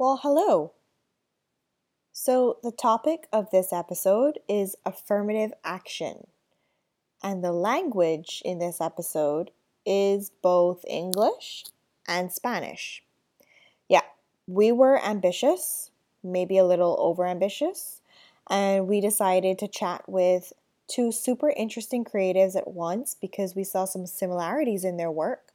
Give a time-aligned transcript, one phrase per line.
[0.00, 0.72] Well, hello.
[2.10, 6.28] So, the topic of this episode is affirmative action.
[7.22, 9.50] And the language in this episode
[9.84, 11.66] is both English
[12.08, 13.02] and Spanish.
[13.90, 14.04] Yeah,
[14.46, 15.90] we were ambitious,
[16.24, 18.00] maybe a little over ambitious,
[18.48, 20.54] and we decided to chat with
[20.88, 25.52] two super interesting creatives at once because we saw some similarities in their work.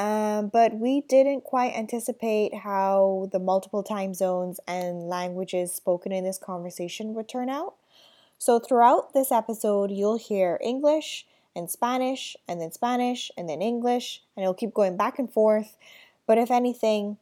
[0.00, 6.24] Um, but we didn't quite anticipate how the multiple time zones and languages spoken in
[6.24, 7.74] this conversation would turn out.
[8.38, 14.22] So, throughout this episode, you'll hear English and Spanish, and then Spanish, and then English,
[14.34, 15.76] and it'll keep going back and forth.
[16.26, 17.18] But if anything,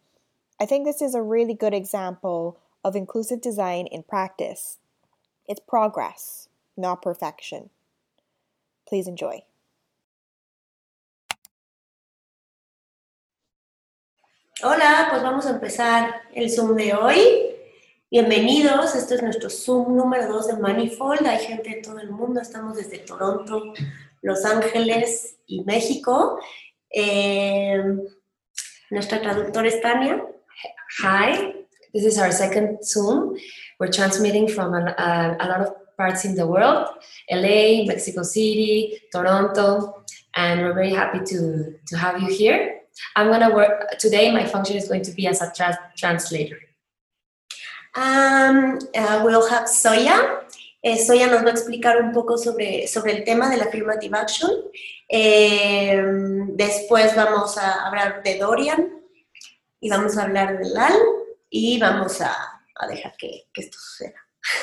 [0.60, 4.78] I think this is a really good example of inclusive design in practice.
[5.48, 7.70] It's progress, not perfection.
[8.86, 9.42] Please enjoy.
[14.60, 17.54] Hola, pues vamos a empezar el Zoom de hoy.
[18.10, 21.24] Bienvenidos, este es nuestro Zoom número 2 de Manifold.
[21.28, 23.72] Hay gente de todo el mundo, estamos desde Toronto,
[24.20, 26.40] Los Ángeles y México.
[26.90, 27.80] Eh,
[28.90, 30.26] nuestra traductora es Tania.
[31.04, 31.54] Hi,
[31.92, 33.36] this is our second Zoom.
[33.78, 36.88] We're transmitting from uh, a lot of parts in the world
[37.30, 40.02] LA, Mexico City, Toronto,
[40.34, 42.77] and we're very happy to, to have you here.
[43.16, 46.58] I'm going to work today, my function is going to be as a tra translator.
[47.94, 50.42] Um, uh, we'll have Soya.
[50.82, 54.14] Eh, Soya nos va a explicar un poco sobre, sobre el tema de la affirmative
[54.14, 54.50] action.
[55.08, 56.00] Eh,
[56.54, 59.02] después vamos a hablar de Dorian
[59.80, 60.94] y vamos a hablar de Lal
[61.50, 62.36] y vamos a,
[62.76, 64.14] a dejar que, que esto suceda.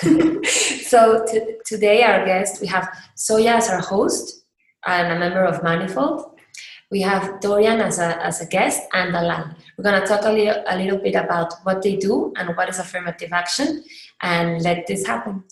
[0.90, 1.26] so
[1.66, 4.46] today our guest, we have Soya as our host
[4.86, 6.35] and a member of Manifold.
[6.92, 9.56] We have Dorian as a, as a guest and Dalal.
[9.78, 12.70] We're going to talk a little, a little bit about what they do and what
[12.70, 13.84] is affirmative action
[14.22, 15.44] and let this happen.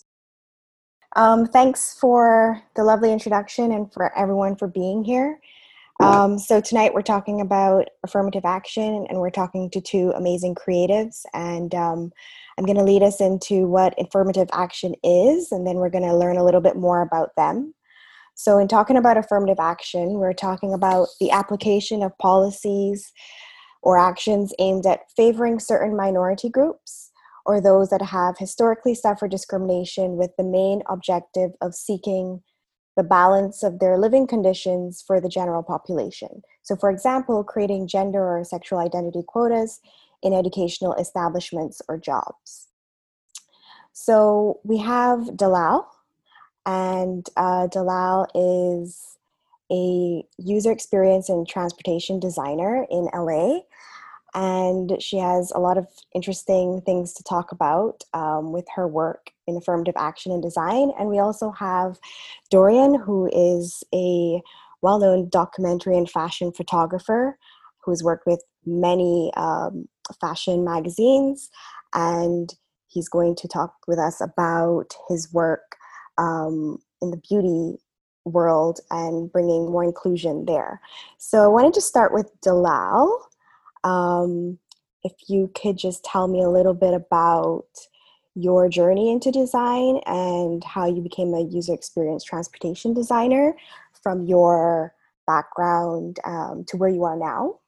[1.16, 5.40] Um, thanks for the lovely introduction and for everyone for being here.
[6.00, 11.24] Um, so tonight we're talking about affirmative action and we're talking to two amazing creatives
[11.34, 12.12] and um,
[12.58, 16.16] I'm going to lead us into what affirmative action is and then we're going to
[16.16, 17.74] learn a little bit more about them.
[18.36, 23.12] So, in talking about affirmative action, we're talking about the application of policies
[23.82, 27.12] or actions aimed at favoring certain minority groups
[27.46, 32.42] or those that have historically suffered discrimination with the main objective of seeking
[32.96, 36.42] the balance of their living conditions for the general population.
[36.62, 39.80] So, for example, creating gender or sexual identity quotas
[40.22, 42.70] in educational establishments or jobs.
[43.92, 45.88] So, we have Dalal,
[46.66, 49.18] and uh, Dalal is
[49.72, 53.60] a user experience and transportation designer in LA.
[54.36, 59.32] And she has a lot of interesting things to talk about um, with her work
[59.46, 60.92] in affirmative action and design.
[60.98, 62.00] And we also have
[62.50, 64.42] Dorian, who is a
[64.82, 67.38] well known documentary and fashion photographer
[67.84, 69.88] who's worked with many um,
[70.20, 71.50] fashion magazines.
[71.94, 72.54] And
[72.88, 75.78] he's going to talk with us about his work
[76.18, 77.78] um, in the beauty
[78.26, 80.80] world and bringing more inclusion there.
[81.18, 83.28] So I wanted to start with Dalal.
[83.84, 84.60] Um,
[85.04, 87.66] if you could just tell me a little bit about
[88.36, 93.56] your journey into design and how you became a user experience transportation designer
[94.02, 94.94] from your
[95.28, 97.60] background um, to where you are now.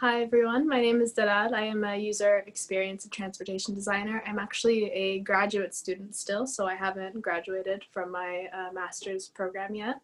[0.00, 1.54] Hi everyone, my name is Dalal.
[1.54, 4.22] I am a user experience and transportation designer.
[4.26, 9.74] I'm actually a graduate student still, so I haven't graduated from my uh, master's program
[9.74, 10.00] yet.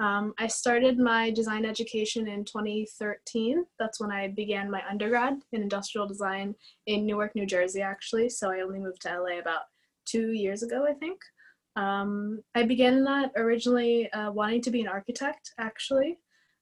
[0.00, 3.66] Um, I started my design education in 2013.
[3.78, 6.54] That's when I began my undergrad in industrial design
[6.86, 8.30] in Newark, New Jersey, actually.
[8.30, 9.64] So I only moved to LA about
[10.06, 11.20] two years ago, I think.
[11.76, 16.16] Um, I began that originally uh, wanting to be an architect, actually.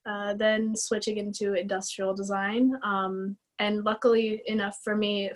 [0.04, 2.72] Uh, then switching into industrial design.
[2.82, 5.30] Um, and luckily enough for me,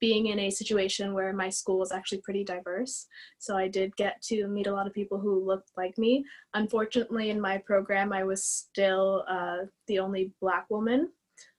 [0.00, 3.06] being in a situation where my school was actually pretty diverse,
[3.38, 6.24] so I did get to meet a lot of people who looked like me.
[6.54, 11.10] Unfortunately, in my program, I was still uh, the only Black woman.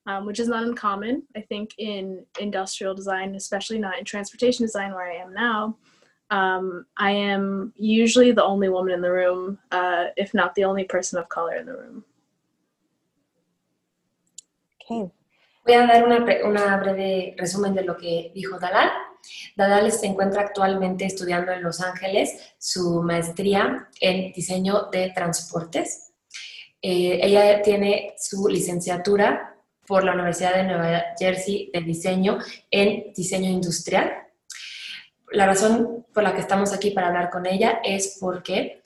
[0.07, 4.94] Um, which is not uncommon, I think, in industrial design, especially not in transportation design
[4.94, 5.77] where I am now.
[6.30, 10.86] Um, I am usually the only woman in the room, uh, if not the only
[10.86, 12.06] person of color in the room.
[14.89, 18.89] Voy a dar una, una, breve resumen de lo que dijo Dalal.
[19.56, 26.13] Dalal se encuentra actualmente estudiando en Los Ángeles su maestría en diseño de transportes.
[26.81, 29.56] Eh, ella tiene su licenciatura
[29.86, 32.39] por la Universidad de Nueva Jersey de diseño
[32.69, 34.13] en diseño industrial.
[35.31, 38.81] La razón por la que estamos aquí para hablar con ella es porque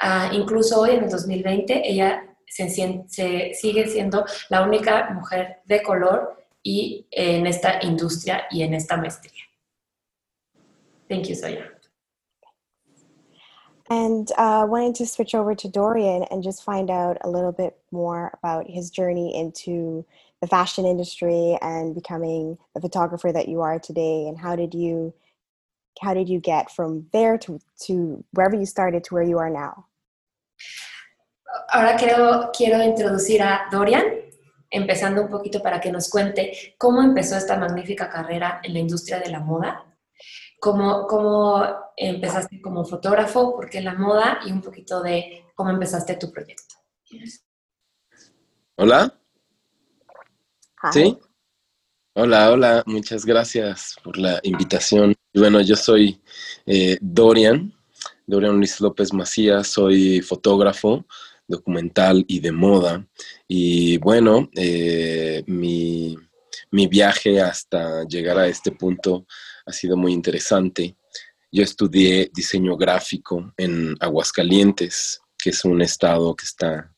[0.00, 5.82] ah, incluso hoy en el 2020 ella se, se, sigue siendo la única mujer de
[5.82, 9.42] color y en esta industria y en esta maestría.
[11.08, 11.68] Thank you, Soya.
[13.90, 17.76] And uh, wanted to switch over to Dorian and just find out a little bit
[17.90, 20.04] more about his journey into
[20.40, 24.26] the fashion industry and becoming the photographer that you are today.
[24.28, 25.12] And how did you
[26.00, 29.50] how did you get from there to, to wherever you started to where you are
[29.50, 29.86] now?
[31.68, 34.04] Ahora quiero, quiero introducir a Dorian,
[34.70, 39.20] empezando un poquito para que nos cuente cómo empezó esta magnífica carrera en la industria
[39.20, 39.86] de la moda
[40.62, 41.66] cómo, cómo
[41.96, 46.76] empezaste como fotógrafo, por qué la moda y un poquito de cómo empezaste tu proyecto.
[48.76, 49.12] Hola.
[50.92, 51.18] ¿Sí?
[52.14, 55.16] Hola, hola, muchas gracias por la invitación.
[55.34, 56.22] Bueno, yo soy
[56.64, 57.74] eh, Dorian,
[58.24, 61.04] Dorian Luis López Macías, soy fotógrafo
[61.52, 63.06] documental y de moda.
[63.46, 66.16] Y bueno, eh, mi,
[66.70, 69.26] mi viaje hasta llegar a este punto
[69.66, 70.96] ha sido muy interesante.
[71.52, 76.92] Yo estudié diseño gráfico en Aguascalientes, que es un estado que está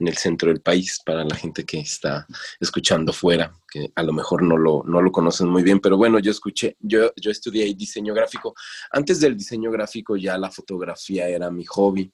[0.00, 2.26] en el centro del país para la gente que está
[2.60, 6.20] escuchando fuera, que a lo mejor no lo, no lo conocen muy bien, pero bueno,
[6.20, 8.54] yo escuché, yo, yo estudié diseño gráfico.
[8.92, 12.10] Antes del diseño gráfico ya la fotografía era mi hobby,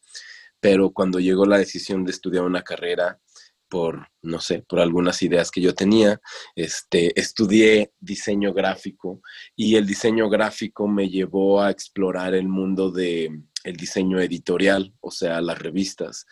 [0.65, 3.21] pero cuando llegó la decisión de estudiar una carrera,
[3.69, 6.23] por, no sé, por algunas ideas que yo tenía.
[6.57, 9.21] Este, estudié diseño gráfico
[9.55, 15.11] y el diseño gráfico me llevó a explorar el mundo de el diseño editorial, o
[15.11, 16.25] sea, las revistas.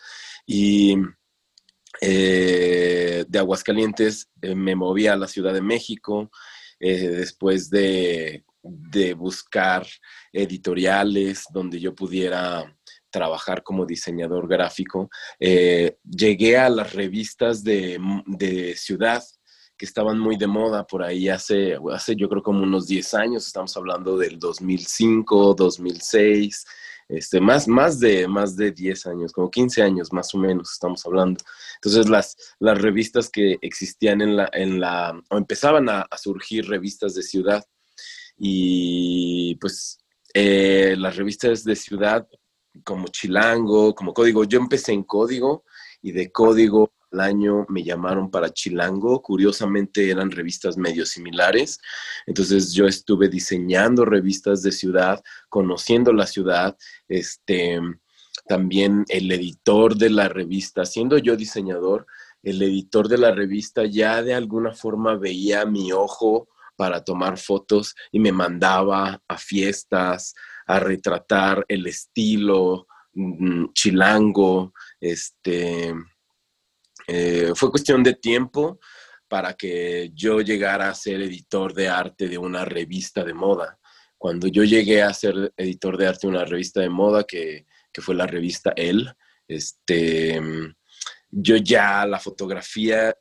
[0.47, 0.95] Y
[2.01, 6.31] eh, de Aguascalientes eh, me moví a la Ciudad de México
[6.79, 9.85] eh, después de, de buscar
[10.31, 12.75] editoriales donde yo pudiera
[13.13, 19.23] trabajar como diseñador gráfico, eh, llegué a las revistas de, de, ciudad
[19.77, 23.45] que estaban muy de moda por ahí hace, hace yo creo como unos 10 años,
[23.45, 26.65] estamos hablando del 2005, 2006,
[27.07, 31.05] este, más, más, de, más de 10 años, como 15 años más o menos estamos
[31.05, 31.43] hablando.
[31.75, 37.13] Entonces las, las revistas que existían en la, en la o empezaban a, surgir revistas
[37.13, 37.63] de ciudad
[38.37, 39.99] y pues
[40.33, 42.27] eh, las revistas de ciudad
[42.83, 44.43] como Chilango, como Código.
[44.43, 45.63] Yo empecé en Código
[46.01, 49.21] y de Código al año me llamaron para Chilango.
[49.21, 51.79] Curiosamente eran revistas medio similares.
[52.25, 56.75] Entonces yo estuve diseñando revistas de ciudad, conociendo la ciudad,
[57.07, 57.79] este,
[58.47, 62.07] también el editor de la revista, siendo yo diseñador,
[62.41, 67.95] el editor de la revista ya de alguna forma veía mi ojo para tomar fotos
[68.11, 70.33] y me mandaba a fiestas,
[70.67, 74.73] a retratar el estilo mm, chilango.
[74.99, 75.93] Este,
[77.07, 78.79] eh, fue cuestión de tiempo
[79.27, 83.79] para que yo llegara a ser editor de arte de una revista de moda.
[84.17, 87.65] Cuando yo llegué a ser editor de arte de una revista de moda, que,
[88.01, 89.13] fue la revista El,
[89.47, 90.39] este,
[91.29, 93.15] yo ya la fotografía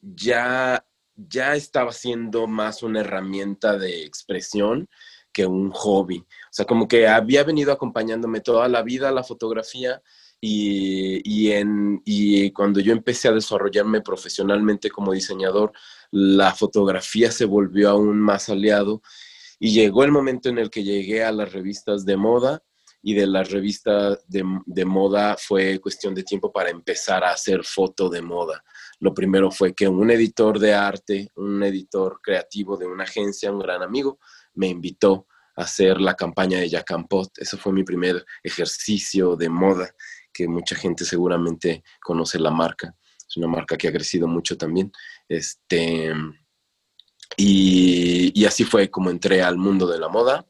[0.00, 0.86] ya,
[1.16, 4.88] ya estaba siendo más una herramienta de expresión
[5.32, 6.18] que un hobby.
[6.18, 10.02] O sea, como que había venido acompañándome toda la vida la fotografía
[10.40, 15.72] y, y, en, y cuando yo empecé a desarrollarme profesionalmente como diseñador,
[16.10, 19.02] la fotografía se volvió aún más aliado
[19.58, 22.62] y llegó el momento en el que llegué a las revistas de moda
[23.02, 27.64] y de las revistas de, de, moda fue cuestión de tiempo para empezar a hacer
[27.64, 28.62] foto de moda.
[28.98, 33.60] Lo primero fue que un editor de arte, un editor creativo de una agencia, un
[33.60, 34.18] gran amigo,
[34.58, 37.30] me invitó a hacer la campaña de Jacampot.
[37.38, 39.88] Eso fue mi primer ejercicio de moda,
[40.32, 42.94] que mucha gente seguramente conoce la marca.
[43.28, 44.90] Es una marca que ha crecido mucho también.
[45.28, 46.12] Este,
[47.36, 50.46] y, así fue como entré al mundo de la moda.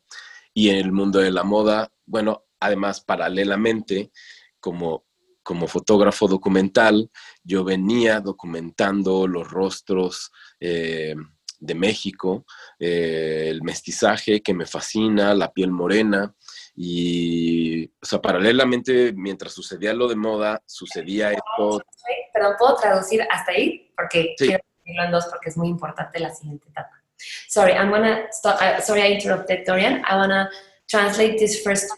[0.54, 4.10] Y en el mundo de la moda, bueno, además paralelamente,
[4.58, 5.04] como,
[5.42, 7.10] como fotógrafo documental,
[7.44, 11.14] yo venía documentando los rostros eh,
[11.58, 12.44] de México,
[12.78, 16.34] eh, el mestizaje que me fascina, la piel morena.
[16.76, 21.82] Y, o sea, paralelamente, mientras sucedía lo de moda, sucedía esto.
[22.32, 23.92] Perdón, ¿puedo traducir hasta ahí?
[23.96, 26.90] Porque quiero decirlo en dos porque es muy importante la siguiente etapa.
[27.48, 28.60] Sorry, I'm gonna stop.
[28.60, 30.04] Uh, sorry, I interrupted Dorian.
[30.08, 30.48] I wanna
[30.88, 31.90] translate this first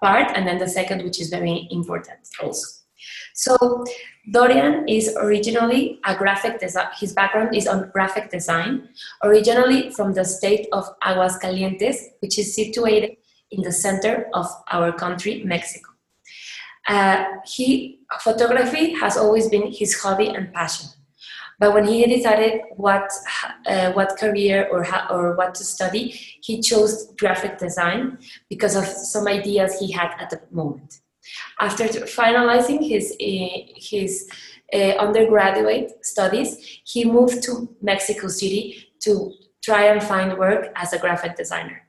[0.00, 2.85] part and then the second, which is very important also.
[3.34, 3.84] So
[4.30, 6.88] Dorian is originally a graphic design.
[6.98, 8.88] His background is on graphic design,
[9.22, 13.16] originally from the state of Aguascalientes, which is situated
[13.50, 15.90] in the center of our country, Mexico.
[16.88, 20.88] Uh, he photography has always been his hobby and passion.
[21.58, 23.10] But when he decided what
[23.66, 26.10] uh, what career or how, or what to study,
[26.42, 28.18] he chose graphic design
[28.50, 31.00] because of some ideas he had at the moment.
[31.60, 34.28] After finalizing his uh, his
[34.72, 40.98] uh, undergraduate studies, he moved to Mexico City to try and find work as a
[40.98, 41.82] graphic designer.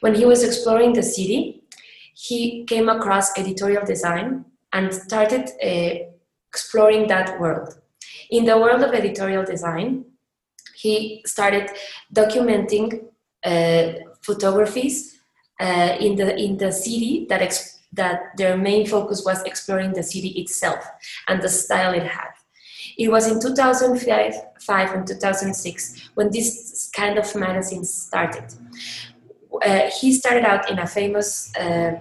[0.00, 1.62] When he was exploring the city,
[2.14, 6.06] he came across editorial design and started uh,
[6.50, 7.78] exploring that world.
[8.30, 10.04] In the world of editorial design,
[10.74, 11.70] he started
[12.14, 13.04] documenting
[13.44, 13.92] uh,
[14.22, 15.20] photographies
[15.60, 17.42] uh, in the in the city that
[17.92, 20.84] that their main focus was exploring the city itself
[21.28, 22.30] and the style it had.
[22.96, 28.44] It was in 2005 five and 2006 when this kind of magazine started.
[29.64, 31.98] Uh, he started out in a famous uh,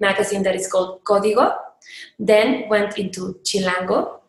[0.00, 1.56] magazine that is called Código,
[2.18, 4.20] then went into Chilango,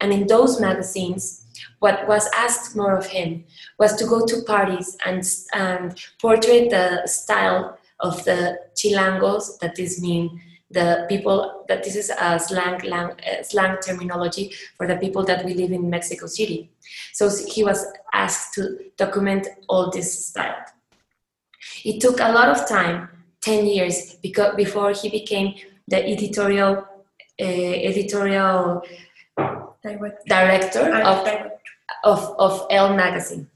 [0.00, 1.44] and in those magazines,
[1.80, 3.44] what was asked more of him
[3.78, 10.00] was to go to parties and, and portray the style of the chilangos, that this
[10.00, 10.40] mean
[10.70, 15.44] the people, that this is a slang, lang, uh, slang terminology for the people that
[15.44, 16.70] we live in Mexico City.
[17.14, 20.64] So he was asked to document all this style.
[21.84, 23.08] It took a lot of time,
[23.40, 25.54] 10 years, because, before he became
[25.86, 26.86] the editorial,
[27.40, 28.82] uh, editorial
[30.26, 31.26] director of,
[32.04, 33.48] of, of Elle magazine.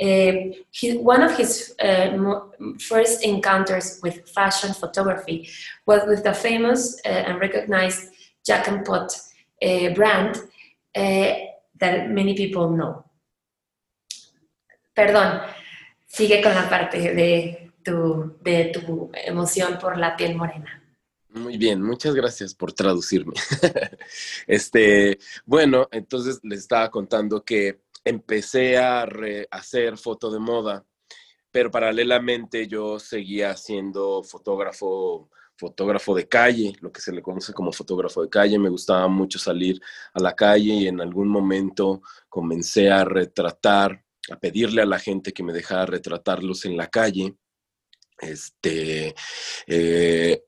[0.00, 2.40] Uh, he, one of his uh,
[2.78, 5.48] first encounters with fashion photography
[5.86, 8.10] was with the famous uh, and recognized
[8.46, 9.12] Jack and Pot
[9.96, 10.40] brand
[10.94, 13.04] that many people know.
[14.94, 15.42] Perdón,
[16.06, 20.82] sigue con la parte de tu, de tu emoción por la piel morena.
[21.30, 23.34] Muy bien, muchas gracias por traducirme.
[24.46, 29.06] este, bueno, entonces les estaba contando que empecé a
[29.50, 30.84] hacer foto de moda,
[31.50, 37.72] pero paralelamente yo seguía siendo fotógrafo, fotógrafo de calle, lo que se le conoce como
[37.72, 38.58] fotógrafo de calle.
[38.58, 39.80] Me gustaba mucho salir
[40.14, 45.32] a la calle y en algún momento comencé a retratar, a pedirle a la gente
[45.32, 47.34] que me dejara retratarlos en la calle.
[48.20, 49.14] Este,
[49.66, 50.44] eh,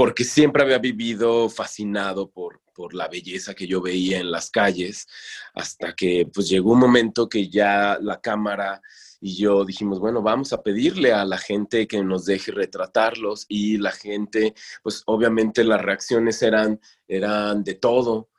[0.00, 5.06] porque siempre había vivido fascinado por, por la belleza que yo veía en las calles,
[5.52, 8.80] hasta que pues llegó un momento que ya la cámara
[9.20, 13.76] y yo dijimos, bueno, vamos a pedirle a la gente que nos deje retratarlos y
[13.76, 18.30] la gente, pues obviamente las reacciones eran, eran de todo.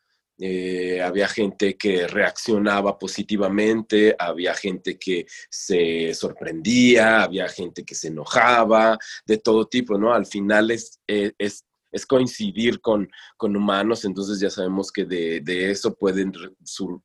[0.44, 8.08] Eh, había gente que reaccionaba positivamente, había gente que se sorprendía, había gente que se
[8.08, 10.16] enojaba, de todo tipo, ¿no?
[10.16, 13.08] Al final es, eh, es, es coincidir con,
[13.38, 16.34] con, humanos, entonces ya sabemos que de, de eso pueden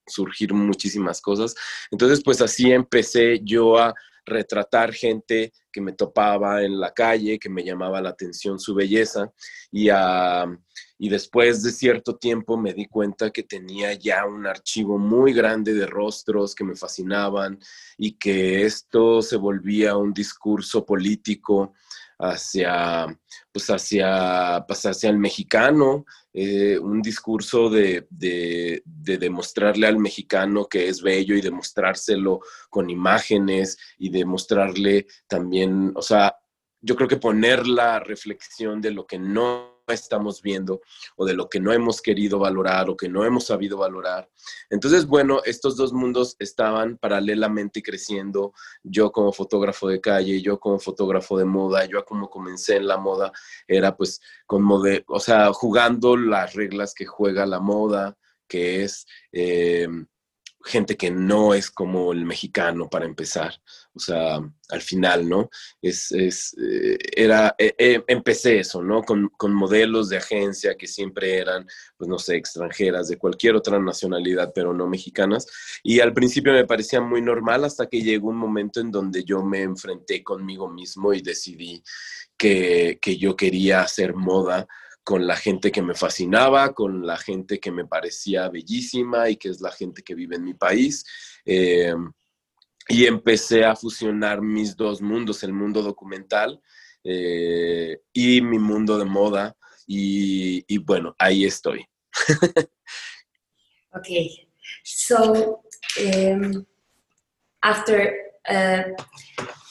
[0.07, 1.55] surgir muchísimas cosas.
[1.91, 7.51] Entonces, pues así empecé yo a retratar gente que me topaba en la calle, que
[7.51, 9.31] me llamaba la atención su belleza
[9.71, 9.89] y,
[10.99, 15.75] y después de cierto tiempo me di cuenta que tenía ya un archivo muy grande
[15.75, 17.59] de rostros que me fascinaban
[17.99, 21.75] y que esto se volvía un discurso político
[22.19, 23.07] hacia,
[23.53, 28.83] pues hacia, pues hacia el mexicano, eh, un discurso de, de,
[29.19, 36.37] demostrarle al mexicano que es bello y demostrárselo con imágenes y demostrarle también, o sea,
[36.81, 40.81] yo creo que poner la reflexión de lo que no estamos viendo
[41.17, 44.29] o de lo que no hemos querido valorar o que no hemos sabido valorar.
[44.71, 48.53] Entonces, bueno, estos dos mundos estaban paralelamente creciendo.
[48.83, 52.97] Yo como fotógrafo de calle, yo como fotógrafo de moda, yo como comencé en la
[52.97, 53.33] moda,
[53.67, 58.17] era pues con mode o sea, jugando las reglas que juega la moda,
[58.49, 59.07] que es...
[59.33, 59.89] Eh,
[60.67, 63.55] gente que no es como el mexicano para empezar.
[63.95, 65.49] O sea, al final, ¿no?
[65.81, 69.03] Es, es eh, era, eh, eh, empecé eso, ¿no?
[69.03, 73.79] Con, con, modelos de agencia que siempre eran, pues no sé, extranjeras, de cualquier otra
[73.79, 75.47] nacionalidad, pero no mexicanas.
[75.83, 79.43] Y al principio me parecía muy normal hasta que llegó un momento en donde yo
[79.43, 81.83] me enfrenté conmigo mismo y decidí
[82.37, 84.67] que, que yo quería hacer moda
[85.07, 89.51] con la gente que me fascinaba, con la gente que me parecía bellísima y que
[89.51, 91.05] es la gente que vive en mi país.
[91.45, 91.95] Eh,
[92.89, 96.61] y empecé a fusionar mis dos mundos, el mundo documental
[97.05, 99.57] eh, y mi mundo de moda.
[99.87, 101.87] y, y bueno, ahí estoy.
[103.95, 104.49] okay,
[104.85, 105.63] so
[106.01, 106.67] um,
[107.63, 108.15] after
[108.49, 108.83] uh,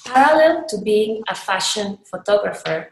[0.05, 2.91] parallel to being a fashion photographer,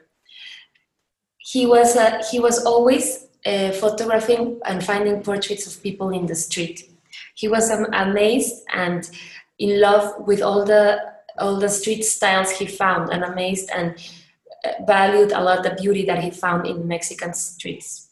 [1.44, 6.36] he was uh, he was always uh, photographing and finding portraits of people in the
[6.36, 6.90] street.
[7.36, 9.10] He was um, amazed and
[9.60, 11.00] in love with all the
[11.38, 13.96] all the street styles he found, and amazed and
[14.64, 18.08] uh, valued a lot the beauty that he found in Mexican streets.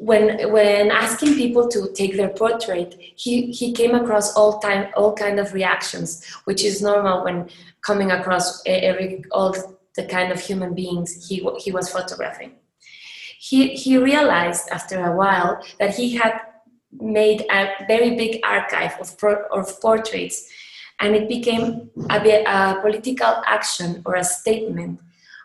[0.00, 5.14] When when asking people to take their portrait, he, he came across all time all
[5.14, 7.48] kind of reactions, which is normal when
[7.80, 9.54] coming across every all
[9.96, 12.52] the kind of human beings he he was photographing
[13.38, 16.40] he, he realized after a while that he had
[16.92, 19.14] made a very big archive of,
[19.52, 20.48] of portraits
[21.00, 25.00] and it became a, a political action or a statement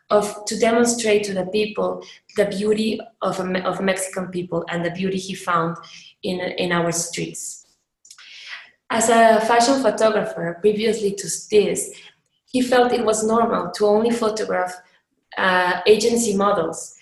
[0.10, 2.04] of to demonstrate to the people
[2.36, 5.78] the beauty of, of Mexican people and the beauty he found
[6.24, 7.66] in, in our streets.
[8.90, 11.92] As a fashion photographer, previously to this,
[12.52, 14.74] he felt it was normal to only photograph
[15.38, 16.96] uh, agency models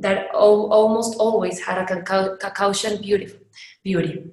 [0.00, 2.02] that almost always had a
[2.36, 3.32] Caucasian beauty,
[3.82, 4.24] beauty.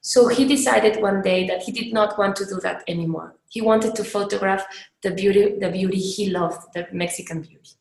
[0.00, 3.36] So he decided one day that he did not want to do that anymore.
[3.48, 4.64] He wanted to photograph
[5.02, 7.72] the beauty, the beauty he loved, the Mexican beauty.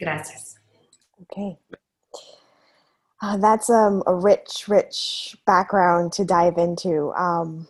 [0.00, 0.56] Gracias.
[1.22, 1.58] Okay.
[3.20, 7.12] Uh, that's um, a rich, rich background to dive into.
[7.12, 7.68] Um,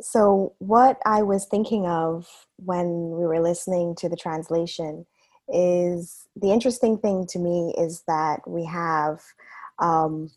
[0.00, 5.06] so, what I was thinking of when we were listening to the translation
[5.48, 9.20] is the interesting thing to me is that we have
[9.78, 10.30] um,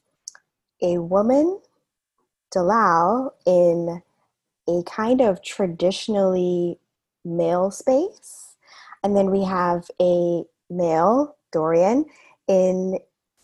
[0.82, 1.60] a woman,
[2.52, 4.02] Dalal, in
[4.70, 6.80] a kind of traditionally
[7.26, 8.56] male space,
[9.04, 12.06] and then we have a male, Dorian,
[12.48, 13.00] in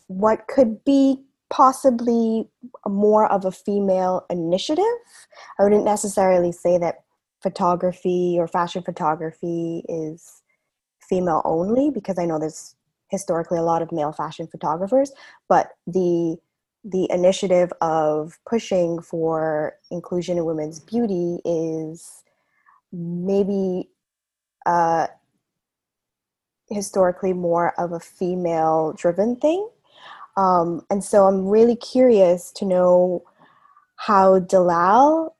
[0.07, 1.19] what could be
[1.49, 2.49] possibly
[2.87, 4.83] more of a female initiative.
[5.59, 7.03] I wouldn't necessarily say that
[7.41, 10.41] photography or fashion photography is
[11.07, 12.75] female only because I know there's
[13.09, 15.11] historically a lot of male fashion photographers,
[15.47, 16.37] but the
[16.83, 22.23] the initiative of pushing for inclusion in women's beauty is
[22.91, 23.89] maybe
[24.67, 25.07] uh,
[26.69, 29.67] historically more of a female driven thing.
[30.37, 33.23] Um, and so I'm really curious to know
[33.95, 35.35] how Dalal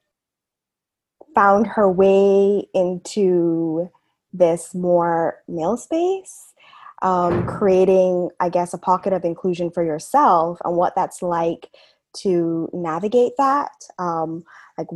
[1.34, 3.92] found her way into
[4.32, 6.54] this more male space,
[7.02, 11.70] um, creating, I guess, a pocket of inclusion for yourself and what that's like
[12.18, 13.72] to navigate that.
[14.00, 14.46] Um,
[14.78, 14.88] like,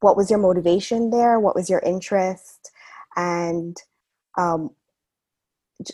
[0.00, 1.38] what was your motivation there?
[1.38, 2.70] What was your interest?
[3.16, 3.76] And
[4.38, 4.70] um,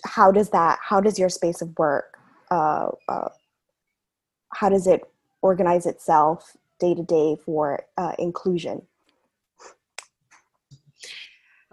[0.04, 2.18] how does that, how does your space of work,
[2.50, 3.28] uh, uh,
[4.50, 5.02] how does it
[5.42, 8.82] organize itself day to day for uh, inclusion?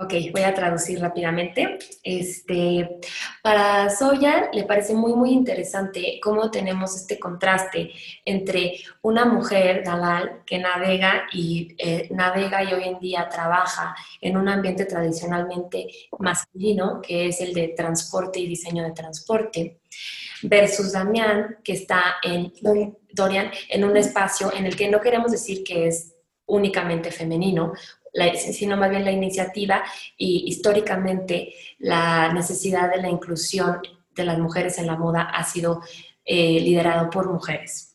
[0.04, 1.78] Ok, voy a traducir rápidamente.
[2.02, 3.00] Este,
[3.44, 7.92] para Soya le parece muy, muy interesante cómo tenemos este contraste
[8.26, 14.38] entre una mujer, Dalal, que navega y, eh, navega y hoy en día trabaja en
[14.38, 19.82] un ambiente tradicionalmente masculino, que es el de transporte y diseño de transporte,
[20.44, 22.54] versus Damián, que está en
[23.14, 27.74] Dorian, en un espacio en el que no queremos decir que es únicamente femenino,
[28.36, 29.84] sino más bien la iniciativa
[30.18, 33.80] y históricamente la necesidad de la inclusión
[34.14, 35.82] de las mujeres en la moda ha sido
[36.26, 37.92] eh, liderado por mujeres.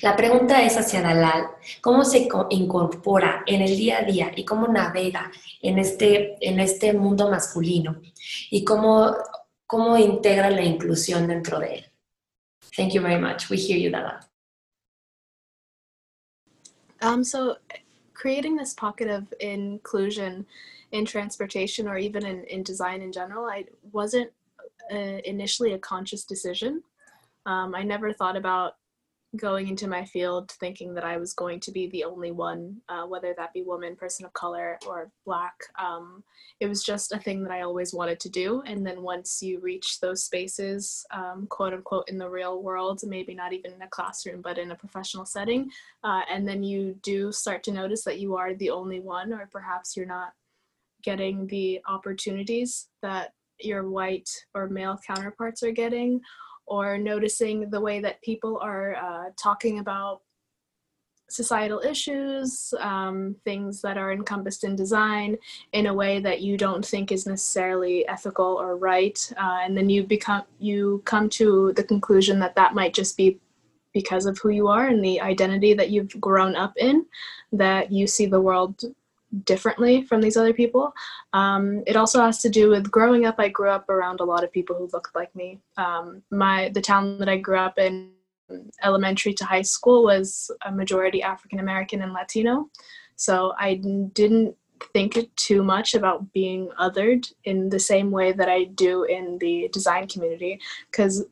[0.00, 1.48] La pregunta es hacia Dalal,
[1.80, 5.30] ¿cómo se incorpora en el día a día y cómo navega
[5.60, 8.00] en este, en este mundo masculino
[8.50, 9.12] y cómo,
[9.68, 11.84] cómo integra la inclusión dentro de él?
[12.76, 13.48] Thank you very much.
[13.50, 14.20] We hear you, Dalal.
[17.00, 17.56] Um, so
[18.14, 20.44] creating this pocket of inclusion
[20.90, 24.30] in transportation or even in, in design in general, I wasn't
[24.90, 26.82] uh, initially a conscious decision.
[27.46, 28.77] Um, I never thought about
[29.36, 33.04] going into my field thinking that I was going to be the only one, uh,
[33.04, 35.54] whether that be woman, person of color, or black.
[35.78, 36.24] Um,
[36.60, 38.62] it was just a thing that I always wanted to do.
[38.64, 43.34] And then once you reach those spaces, um, quote unquote, in the real world, maybe
[43.34, 45.70] not even in a classroom, but in a professional setting,
[46.04, 49.48] uh, and then you do start to notice that you are the only one, or
[49.52, 50.32] perhaps you're not
[51.02, 56.20] getting the opportunities that your white or male counterparts are getting
[56.68, 60.22] or noticing the way that people are uh, talking about
[61.30, 65.36] societal issues, um, things that are encompassed in design
[65.72, 69.90] in a way that you don't think is necessarily ethical or right, uh, and then
[69.90, 73.38] you become you come to the conclusion that that might just be
[73.92, 77.04] because of who you are and the identity that you've grown up in,
[77.52, 78.82] that you see the world
[79.44, 80.92] differently from these other people.
[81.32, 83.36] Um, it also has to do with growing up.
[83.38, 85.60] I grew up around a lot of people who looked like me.
[85.76, 88.10] Um, my the town that I grew up in
[88.82, 92.70] elementary to high school was a majority African American and Latino.
[93.16, 93.74] So I
[94.12, 94.56] didn't
[94.92, 99.68] think too much about being othered in the same way that I do in the
[99.72, 100.60] design community
[100.90, 101.26] because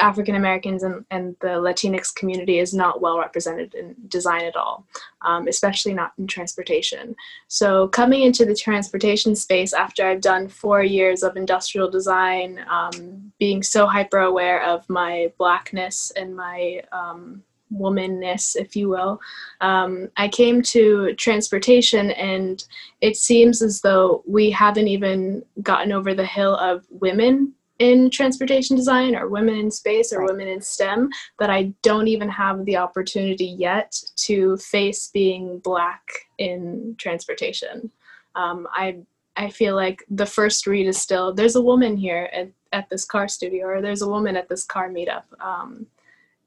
[0.00, 4.86] African Americans and, and the Latinx community is not well represented in design at all,
[5.22, 7.14] um, especially not in transportation.
[7.48, 13.32] So, coming into the transportation space after I've done four years of industrial design, um,
[13.38, 19.20] being so hyper aware of my blackness and my um, womanness, if you will,
[19.60, 22.64] um, I came to transportation, and
[23.00, 28.76] it seems as though we haven't even gotten over the hill of women in transportation
[28.76, 30.30] design or women in space or right.
[30.30, 36.02] women in STEM that I don't even have the opportunity yet to face being black
[36.38, 37.90] in transportation.
[38.36, 38.98] Um, I
[39.36, 43.04] I feel like the first read is still there's a woman here at, at this
[43.04, 45.24] car studio or there's a woman at this car meetup.
[45.40, 45.86] Um,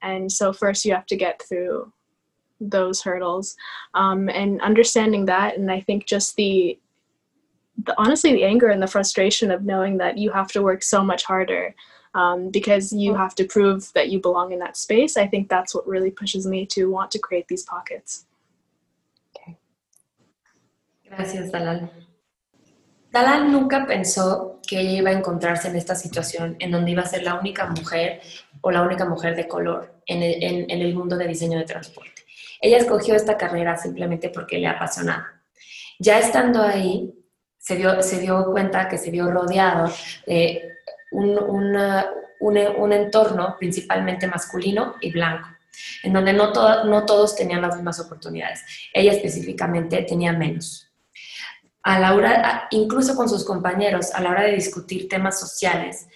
[0.02, 1.92] and so first you have to get through
[2.62, 3.58] those hurdles
[3.94, 6.80] um, and understanding that and I think just the
[7.84, 11.04] the, honestly the anger and the frustration of knowing that you have to work so
[11.04, 11.76] much harder
[12.14, 15.18] um, because you have to prove that you belong in that space.
[15.18, 18.26] I think that's what really pushes me to want to create these pockets.
[19.36, 19.58] Okay.
[21.10, 21.90] Gracias, Dalal.
[23.12, 27.06] Dalal nunca pensó que ella iba a encontrarse en esta situación en donde iba a
[27.06, 28.22] ser la única mujer
[28.62, 31.66] o la única mujer de color en el, en, en el mundo de diseño de
[31.66, 32.24] transporte.
[32.62, 35.28] Ella escogió esta carrera simplemente porque le apasionaba.
[36.00, 37.14] Ya estando ahí,
[37.66, 39.92] se dio, se dio cuenta que se vio rodeado
[40.28, 40.78] de
[41.10, 41.36] un,
[42.40, 45.48] un, entorno principalmente masculino y blanco,
[46.04, 46.52] en donde no,
[46.84, 48.64] no todos tenían las mismas oportunidades.
[48.94, 50.88] Ella específicamente tenía menos.
[51.82, 56.08] A la hora, incluso con sus compañeros, a la hora de discutir temas sociales,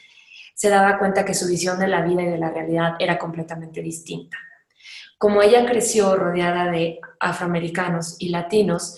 [0.54, 3.82] se daba cuenta que su visión de la vida y de la realidad era completamente
[3.82, 4.38] distinta.
[5.18, 8.98] Como ella creció rodeada de afroamericanos y latinos,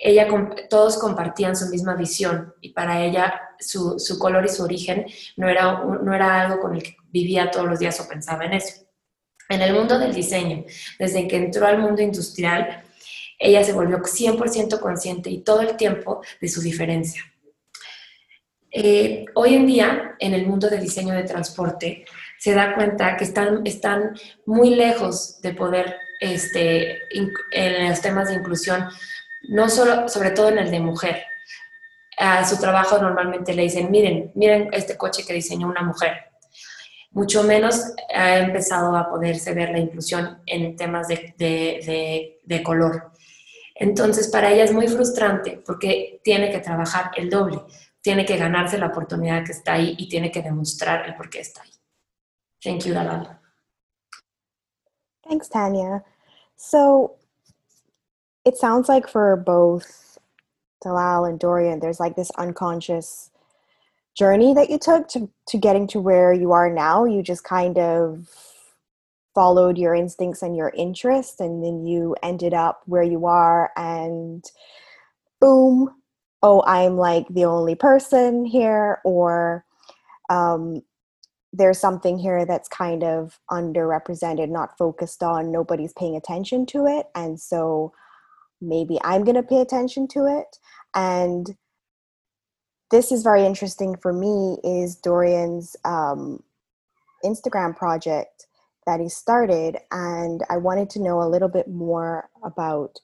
[0.00, 0.28] ella,
[0.70, 5.06] todos compartían su misma visión y para ella su, su, color y su origen
[5.36, 8.54] no era, no era algo con el que vivía todos los días o pensaba en
[8.54, 8.84] eso.
[9.48, 10.64] En el mundo del diseño,
[10.98, 12.84] desde que entró al mundo industrial,
[13.38, 17.22] ella se volvió 100% consciente y todo el tiempo de su diferencia.
[18.70, 22.04] Eh, hoy en día, en el mundo del diseño de transporte,
[22.38, 26.98] se da cuenta que están, están muy lejos de poder, este,
[27.52, 28.88] en los temas de inclusión,
[29.48, 31.24] no solo, sobre todo en el de mujer.
[32.16, 36.30] A su trabajo normalmente le dicen, miren, miren este coche que diseñó una mujer.
[37.10, 43.12] Mucho menos ha empezado a poderse ver la inclusión en temas de, color.
[43.74, 47.60] Entonces, para ella es muy frustrante porque tiene que trabajar el doble,
[48.00, 51.40] tiene que ganarse la oportunidad que está ahí y tiene que demostrar el por qué
[51.40, 51.70] está ahí.
[52.60, 53.40] Thank you, Dalal.
[55.22, 56.04] Thanks, Tanya.
[56.56, 57.18] So,
[58.48, 60.18] it sounds like for both
[60.82, 63.30] Dalal and Dorian, there's like this unconscious
[64.16, 67.04] journey that you took to, to getting to where you are now.
[67.04, 68.26] You just kind of
[69.34, 74.42] followed your instincts and your interests, and then you ended up where you are, and
[75.40, 75.94] boom,
[76.42, 79.64] oh, I'm like the only person here, or
[80.30, 80.82] um,
[81.52, 87.06] there's something here that's kind of underrepresented, not focused on, nobody's paying attention to it.
[87.14, 87.92] And so
[88.60, 90.58] maybe I'm going to pay attention to it.
[90.94, 91.56] And
[92.90, 96.42] this is very interesting for me is Dorian's um,
[97.24, 98.46] Instagram project
[98.86, 99.76] that he started.
[99.90, 102.98] And I wanted to know a little bit more about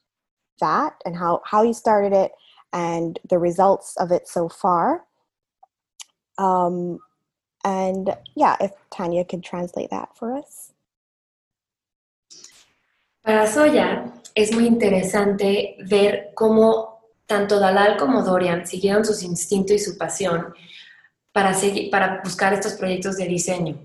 [0.60, 2.32] that and how, how he started it
[2.72, 5.04] and the results of it so far.
[6.38, 6.98] Um,
[7.64, 10.72] and yeah, if Tanya could translate that for us.
[13.46, 16.94] so Soya es muy interesante ver cómo
[17.26, 20.52] tanto Dalal como Dorian siguieron sus instintos y su pasión
[21.32, 23.80] para, seguir, para buscar estos proyectos de diseño,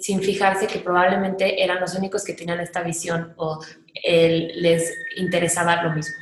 [0.00, 3.60] sin fijarse que probablemente eran los únicos que tenían esta visión o
[4.04, 6.16] les interesaba lo mismo.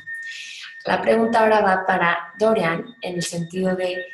[0.85, 4.05] La pregunta ahora va para Dorian en el sentido de,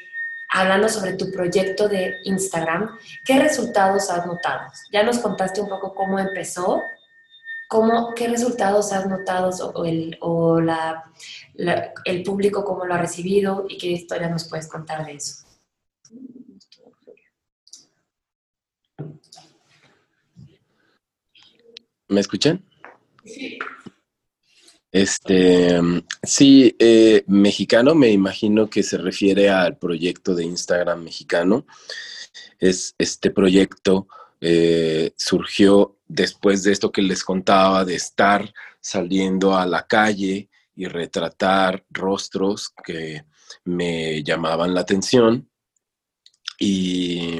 [0.50, 4.72] hablando sobre tu proyecto de Instagram, ¿qué resultados has notado?
[4.92, 6.82] Ya nos contaste un poco cómo empezó,
[7.74, 11.12] ¿cómo, ¿qué resultados has notado o, el, o la,
[12.06, 15.44] el público cómo lo ha recibido y qué historia nos puedes contar de eso?
[22.10, 22.64] ¿Me escuchan?
[23.26, 23.58] Sí.
[24.92, 25.82] Este,
[26.22, 31.66] sí, eh, mexicano, me imagino que se refiere al proyecto de Instagram mexicano.
[32.60, 34.08] Es este proyecto
[34.46, 40.86] eh, surgió después de esto que les contaba, de estar saliendo a la calle y
[40.86, 43.24] retratar rostros que
[43.64, 45.50] me llamaban la atención.
[46.60, 47.40] Y,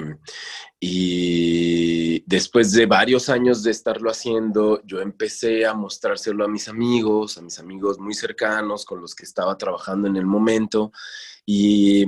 [0.80, 7.38] y después de varios años de estarlo haciendo, yo empecé a mostrárselo a mis amigos,
[7.38, 10.94] a mis amigos muy cercanos con los que estaba trabajando en el momento.
[11.46, 12.06] Y,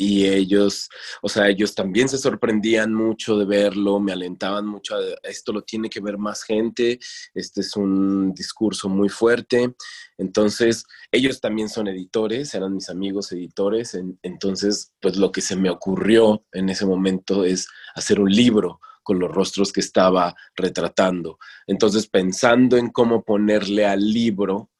[0.00, 0.88] y ellos,
[1.20, 5.90] o sea, ellos también se sorprendían mucho de verlo, me alentaban mucho, esto lo tiene
[5.90, 6.98] que ver más gente,
[7.34, 9.74] este es un discurso muy fuerte.
[10.16, 15.68] Entonces, ellos también son editores, eran mis amigos editores, entonces, pues lo que se me
[15.68, 21.38] ocurrió en ese momento es hacer un libro con los rostros que estaba retratando.
[21.66, 24.70] Entonces, pensando en cómo ponerle al libro,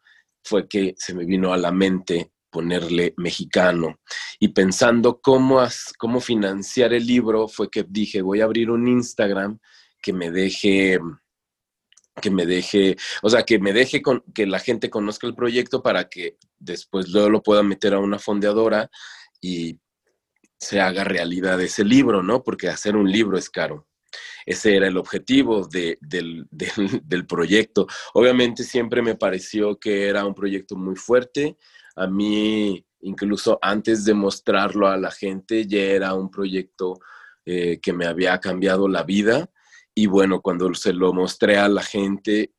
[0.43, 4.01] fue que se me vino a la mente ponerle mexicano.
[4.39, 5.63] Y pensando cómo,
[5.99, 9.59] cómo financiar el libro, fue que dije, voy a abrir un Instagram
[10.03, 10.99] que me deje
[12.21, 14.03] que me deje, o sea, que me deje
[14.35, 18.19] que la gente conozca el proyecto para que después luego lo pueda meter a una
[18.19, 18.91] fondeadora
[19.41, 19.79] y
[20.59, 22.43] se haga realidad ese libro, ¿no?
[22.43, 23.89] Porque hacer un libro es caro.
[24.45, 25.99] Ese era el objetivo del,
[26.51, 27.87] del, proyecto.
[28.15, 31.57] Obviamente siempre me pareció que era un proyecto muy fuerte,
[32.01, 36.99] a mí, incluso antes de mostrarlo a la gente, ya era un proyecto
[37.45, 39.51] eh, que me había cambiado la vida.
[39.95, 42.55] Y bueno, cuando se lo mostré a la gente,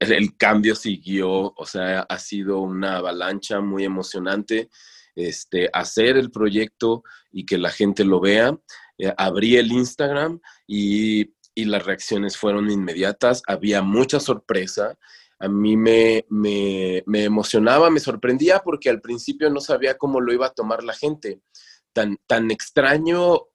[0.00, 4.70] el cambio siguió, o sea, ha sido una avalancha muy emocionante.
[5.14, 8.58] Este, hacer el proyecto y que la gente lo vea.
[8.96, 13.42] Eh, abrí el Instagram y, y, las reacciones fueron inmediatas.
[13.46, 14.96] Había mucha sorpresa
[15.42, 16.24] a mí me,
[17.12, 21.40] emocionaba, me sorprendía porque al principio no sabía cómo lo iba a tomar la gente.
[21.92, 23.48] Tan, tan extraño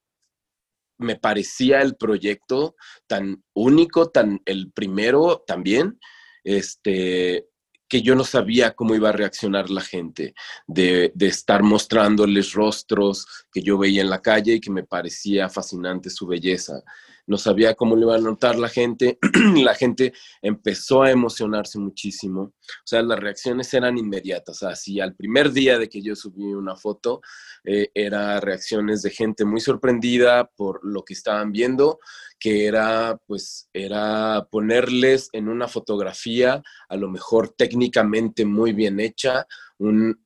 [0.97, 2.75] me parecía el proyecto,
[3.07, 5.97] tan único, tan el primero también,
[6.43, 7.47] este,
[7.87, 10.33] que yo no sabía cómo iba a reaccionar la gente,
[10.67, 15.47] de, de, estar mostrándoles rostros que yo veía en la calle y que me parecía
[15.47, 16.83] fascinante su belleza
[17.27, 19.19] no sabía cómo le iba a notar la gente,
[19.55, 25.51] la gente empezó a emocionarse muchísimo, o sea, las reacciones eran inmediatas, así al primer
[25.51, 27.21] día de que yo subí una foto,
[27.63, 31.99] eh, era reacciones de gente muy sorprendida por lo que estaban viendo,
[32.39, 39.45] que era, pues, era ponerles en una fotografía, a lo mejor técnicamente muy bien hecha,
[39.79, 40.17] un,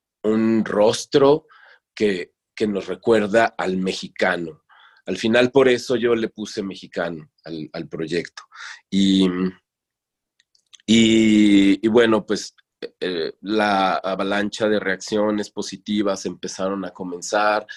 [0.64, 1.48] rostro
[1.96, 4.62] que, que nos recuerda al mexicano,
[5.12, 8.44] al final por eso yo le puse mexicano al, proyecto.
[8.90, 9.28] Y,
[10.86, 12.56] y, bueno, pues
[13.02, 17.68] eh, la avalancha de reacciones positivas empezaron a comenzar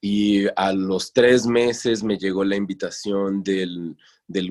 [0.00, 3.96] y a los tres meses me llegó la invitación del,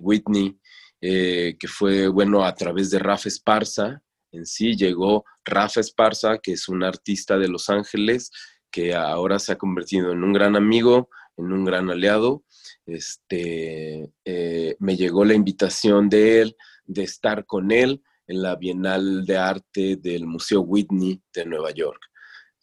[0.02, 0.58] Whitney,
[1.02, 4.02] eh, que fue, bueno, a través de Rafa Esparza.
[4.32, 8.32] En sí llegó Rafa Esparza, que es un artista de Los Ángeles,
[8.72, 12.44] que ahora se ha convertido en un gran amigo, en un gran aliado.
[12.86, 19.26] Este, eh, me llegó la invitación de él de estar con él en la Bienal
[19.26, 22.00] de Arte del Museo Whitney de Nueva York.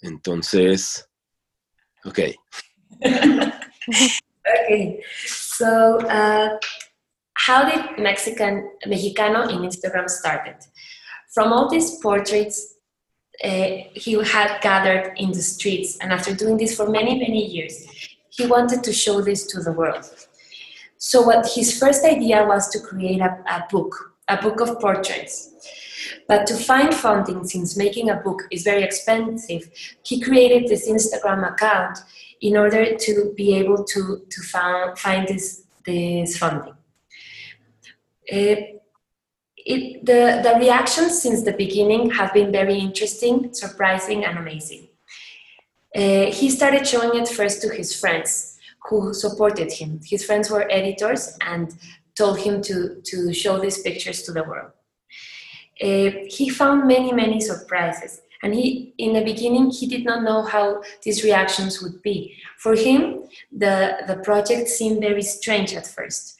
[0.00, 1.08] Entonces,
[2.04, 2.18] ok.
[4.64, 6.56] okay, so uh,
[7.34, 10.56] how did Mexican Mexicano in Instagram started?
[11.34, 12.76] From all these portraits
[13.44, 17.86] uh, he had gathered in the streets, and after doing this for many, many years,
[18.36, 20.04] he wanted to show this to the world.
[20.98, 25.52] So what his first idea was to create a, a book, a book of portraits.
[26.28, 29.70] But to find funding, since making a book is very expensive,
[30.02, 31.98] he created this Instagram account
[32.40, 36.74] in order to be able to, to found, find this, this funding.
[38.32, 38.76] Uh,
[39.56, 44.85] it, the, the reactions since the beginning have been very interesting, surprising, and amazing.
[45.96, 50.00] Uh, he started showing it first to his friends who supported him.
[50.04, 51.74] His friends were editors and
[52.16, 54.72] told him to, to show these pictures to the world.
[55.82, 58.20] Uh, he found many, many surprises.
[58.42, 62.36] And he, in the beginning, he did not know how these reactions would be.
[62.58, 66.36] For him, the, the project seemed very strange at first.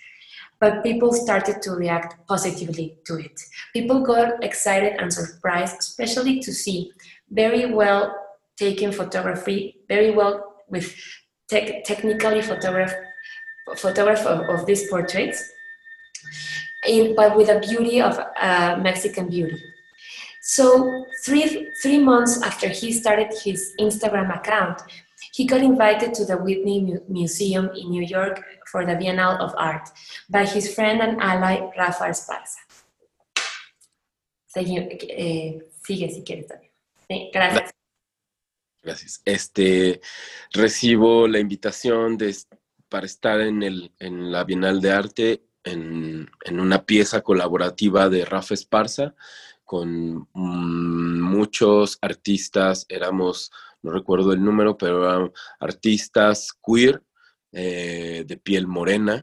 [0.58, 3.40] but people started to react positively to it.
[3.72, 6.92] People got excited and surprised, especially to see
[7.30, 8.14] very well
[8.56, 10.94] taken photography, very well with
[11.48, 12.94] te- technically photograph
[13.76, 15.42] photograph of, of these portraits,
[16.86, 19.60] in, but with a beauty of uh, Mexican beauty.
[20.42, 24.82] So three three months after he started his Instagram account,
[25.32, 28.40] he got invited to the Whitney Mu- Museum in New York
[28.70, 29.88] for the Biennale of Art
[30.30, 32.62] by his friend and ally Rafa Esparza.
[34.56, 36.46] Eh, sigue si quieres
[37.32, 37.75] gracias.
[38.86, 39.20] Gracias.
[39.24, 40.00] Este,
[40.52, 42.36] recibo la invitación de,
[42.88, 48.24] para estar en, el, en la Bienal de Arte en, en una pieza colaborativa de
[48.24, 49.16] Rafa Esparza
[49.64, 53.50] con mm, muchos artistas, éramos,
[53.82, 57.02] no recuerdo el número, pero eran artistas queer
[57.50, 59.20] eh, de piel morena,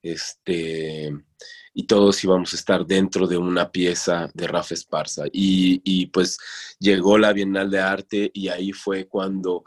[0.00, 1.12] este,
[1.74, 5.24] y todos íbamos a estar dentro de una pieza de Rafa Esparza.
[5.32, 6.38] Y, y, pues
[6.78, 9.64] llegó la Bienal de Arte y ahí fue cuando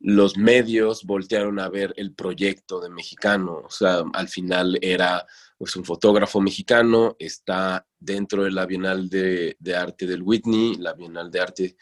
[0.00, 3.62] los medios voltearon a ver el proyecto de mexicano.
[3.64, 5.26] O sea, al final era
[5.58, 10.94] pues, un fotógrafo mexicano, está dentro de la Bienal de, de Arte del Whitney, la
[10.94, 11.76] Bienal de Arte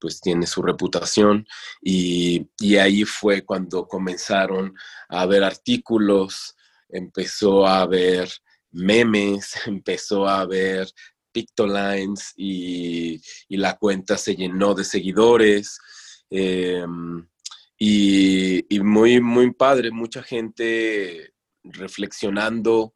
[0.00, 1.46] pues tiene su reputación
[1.82, 4.74] y, y, ahí fue cuando comenzaron
[5.10, 6.56] a ver artículos,
[6.88, 8.30] empezó a ver
[8.72, 10.88] memes, empezó a ver
[11.32, 15.78] pictolines y, y la cuenta se llenó de seguidores.
[16.30, 16.84] Eh,
[17.78, 22.92] y, y, muy, muy padre, mucha gente reflexionando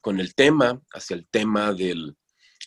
[0.00, 2.16] con el tema, hacia el tema del,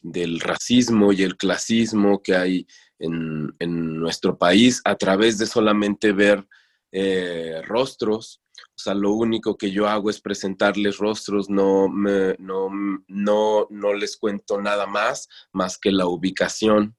[0.02, 2.67] del racismo y el clasismo que hay
[3.00, 6.45] en, en, nuestro país a través de solamente ver
[6.91, 8.41] eh, rostros.
[8.75, 12.69] O sea, lo único que yo hago es presentarles rostros, no, me, no,
[13.07, 16.95] no, no les cuento nada más, más que la ubicación.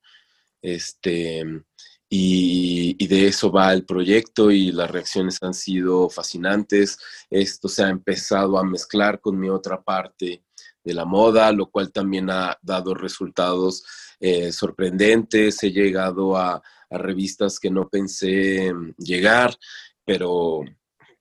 [0.61, 1.45] Este,
[2.11, 6.99] y, y, de eso va el proyecto y las reacciones han sido fascinantes.
[7.31, 10.43] Esto se ha empezado a mezclar con mi otra parte
[10.83, 13.85] de la moda, lo cual también ha dado resultados
[14.21, 15.63] eh, sorprendentes.
[15.63, 19.55] He llegado a, a, revistas que no pensé llegar,
[20.05, 20.63] pero,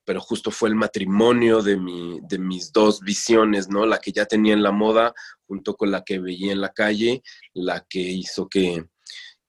[0.08, 3.84] pero justo fue el matrimonio de, mi, de mis dos visiones, ¿no?
[3.84, 5.12] La que ya tenía en la moda
[5.46, 8.86] junto con la que veía en la calle, la que hizo que,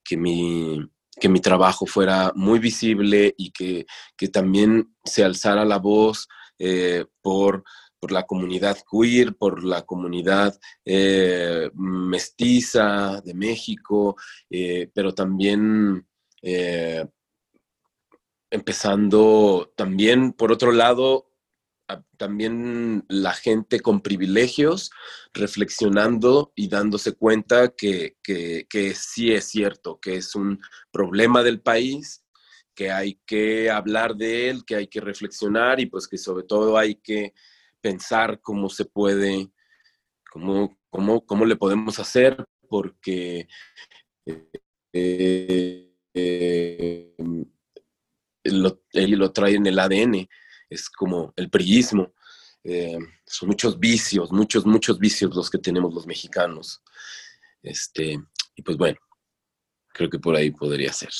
[0.03, 0.85] que mi
[1.17, 3.85] que mi trabajo fuera muy visible y que,
[4.17, 7.63] que también se alzara la voz eh, por,
[7.97, 14.17] por, la comunidad queer, por la comunidad eh, mestiza de México,
[14.49, 16.05] eh, pero también
[18.51, 21.29] empezando también, por otro lado,
[22.17, 24.91] también la gente con privilegios
[25.33, 30.59] reflexionando y dándose cuenta que, que, sí es cierto, que es un
[30.91, 32.23] problema del país,
[32.75, 36.77] que hay que hablar de él, que hay que reflexionar y pues que sobre todo
[36.77, 37.33] hay que
[37.81, 39.51] pensar cómo se puede,
[40.31, 43.47] cómo, cómo, cómo le podemos hacer, porque
[44.25, 47.15] eh, eh,
[48.43, 50.27] lo, él lo trae en el ADN
[50.69, 52.13] es como el priismo.
[52.63, 56.81] Eh, son muchos vicios, muchos, muchos vicios los que tenemos los mexicanos.
[57.61, 58.19] Este,
[58.55, 58.99] y pues bueno,
[59.93, 61.11] creo que por ahí podría ser.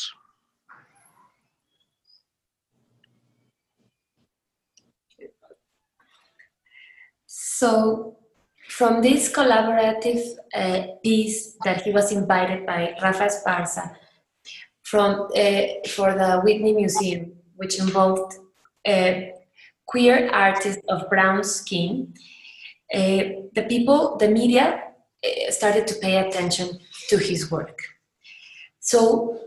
[7.25, 8.17] So,
[8.69, 10.21] from this collaborative
[10.55, 13.97] uh, piece that he was invited by Rafa Esparza
[14.89, 15.61] from, uh,
[15.95, 18.33] for the Whitney Museum, which involved
[18.87, 19.13] uh,
[19.85, 22.13] queer artists of brown skin,
[22.93, 23.21] uh,
[23.53, 24.83] the people, the media
[25.23, 27.77] uh, started to pay attention to his work.
[28.79, 29.39] So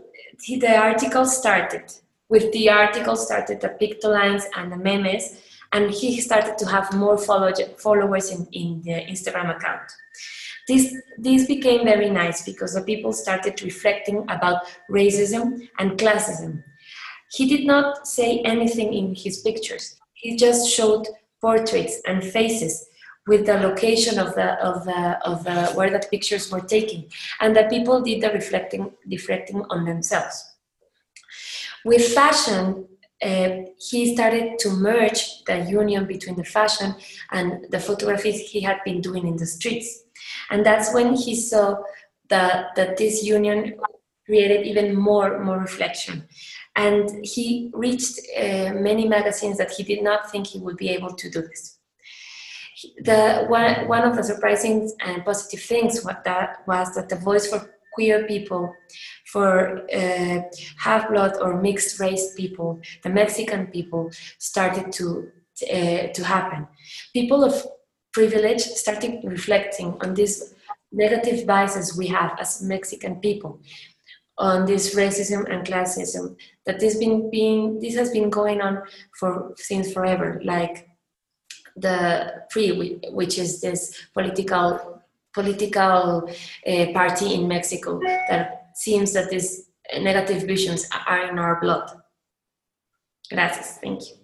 [0.47, 1.91] the article started.
[2.29, 5.39] With the article started the pictolines and the memes,
[5.73, 9.87] and he started to have more follow followers in, in the Instagram account.
[10.67, 16.63] This, this became very nice because the people started reflecting about racism and classism.
[17.31, 19.97] He did not say anything in his pictures.
[20.13, 21.07] He just showed
[21.41, 22.87] portraits and faces
[23.27, 27.05] with the location of the of the of the where the pictures were taken
[27.39, 30.43] and the people did the reflecting reflecting on themselves.
[31.85, 32.87] With fashion
[33.21, 36.95] uh, he started to merge the union between the fashion
[37.31, 40.02] and the photographies he had been doing in the streets
[40.49, 41.75] and that's when he saw
[42.29, 43.75] that that this union
[44.25, 46.27] created even more more reflection
[46.75, 51.13] and he reached uh, many magazines that he did not think he would be able
[51.13, 51.79] to do this.
[53.03, 57.47] the one, one of the surprising and positive things what that was that the voice
[57.47, 57.59] for
[57.93, 58.73] queer people,
[59.31, 60.41] for uh,
[60.77, 65.29] half blood or mixed race people, the Mexican people started to
[65.71, 66.67] uh, to happen.
[67.13, 67.53] People of
[68.13, 70.53] privilege started reflecting on these
[70.91, 73.59] negative biases we have as Mexican people,
[74.37, 76.35] on this racism and classism
[76.65, 78.81] that this been being this has been going on
[79.19, 80.87] for since forever, like
[81.75, 85.01] the PRI, which is this political
[85.33, 86.29] political
[86.67, 91.89] uh, party in Mexico that seems that these negative visions are in our blood.
[93.31, 93.79] Gracias.
[93.81, 94.15] Thank you.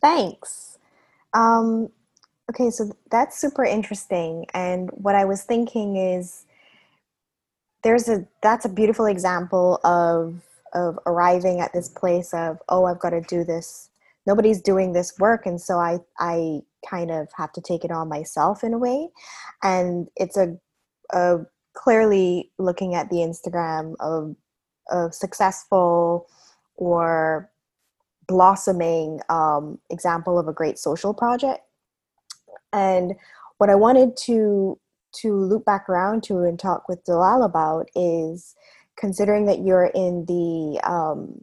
[0.00, 0.67] Thanks.
[1.34, 1.90] Um,
[2.50, 4.46] okay, so that's super interesting.
[4.54, 6.44] And what I was thinking is
[7.82, 10.42] there's a that's a beautiful example of
[10.74, 13.90] of arriving at this place of oh I've got to do this.
[14.26, 18.08] Nobody's doing this work, and so I I kind of have to take it on
[18.08, 19.08] myself in a way.
[19.62, 20.56] And it's a,
[21.12, 21.38] a
[21.74, 24.36] clearly looking at the Instagram of
[24.90, 26.26] of successful
[26.76, 27.50] or
[28.28, 31.60] blossoming um, example of a great social project.
[32.72, 33.14] And
[33.56, 34.78] what I wanted to
[35.20, 38.54] to loop back around to and talk with Dalal about is
[38.96, 41.42] considering that you're in the um,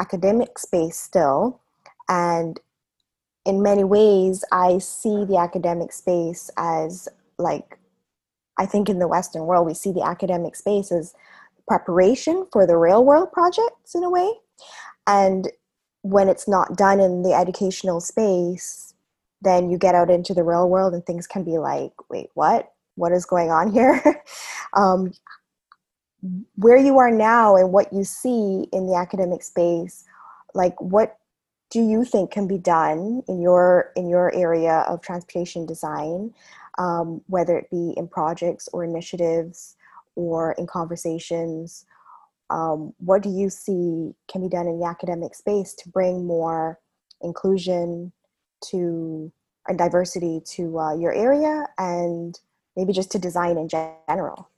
[0.00, 1.60] academic space still,
[2.08, 2.58] and
[3.46, 7.78] in many ways, I see the academic space as like,
[8.58, 11.14] I think in the Western world, we see the academic space as
[11.68, 14.30] preparation for the real world projects in a way.
[15.06, 15.50] And
[16.02, 18.94] when it's not done in the educational space,
[19.42, 22.72] then you get out into the real world and things can be like, wait, what?
[22.96, 24.22] What is going on here?
[24.74, 25.12] um,
[26.56, 30.04] where you are now and what you see in the academic space,
[30.54, 31.18] like what
[31.70, 36.32] do you think can be done in your in your area of transportation design,
[36.78, 39.76] um, whether it be in projects or initiatives
[40.14, 41.84] or in conversations?
[42.54, 46.78] Um, what do you see can be done in the academic space to bring more
[47.20, 48.12] inclusion
[48.70, 49.32] to
[49.66, 52.38] and diversity to uh, your area and
[52.76, 54.48] maybe just to design in general?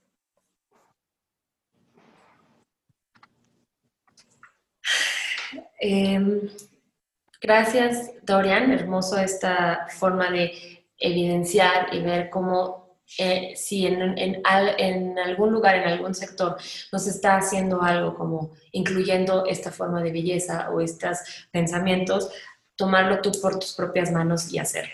[7.41, 8.71] Gracias, Dorian.
[8.71, 12.86] Hermoso esta forma de evidenciar y ver cómo
[13.17, 14.41] eh, si en, en,
[14.77, 16.57] en, algún lugar, en algún sector,
[16.91, 21.19] nos está haciendo algo como incluyendo esta forma de belleza o estos
[21.51, 22.29] pensamientos,
[22.75, 24.93] tomarlo tú por tus propias manos y hacerlo.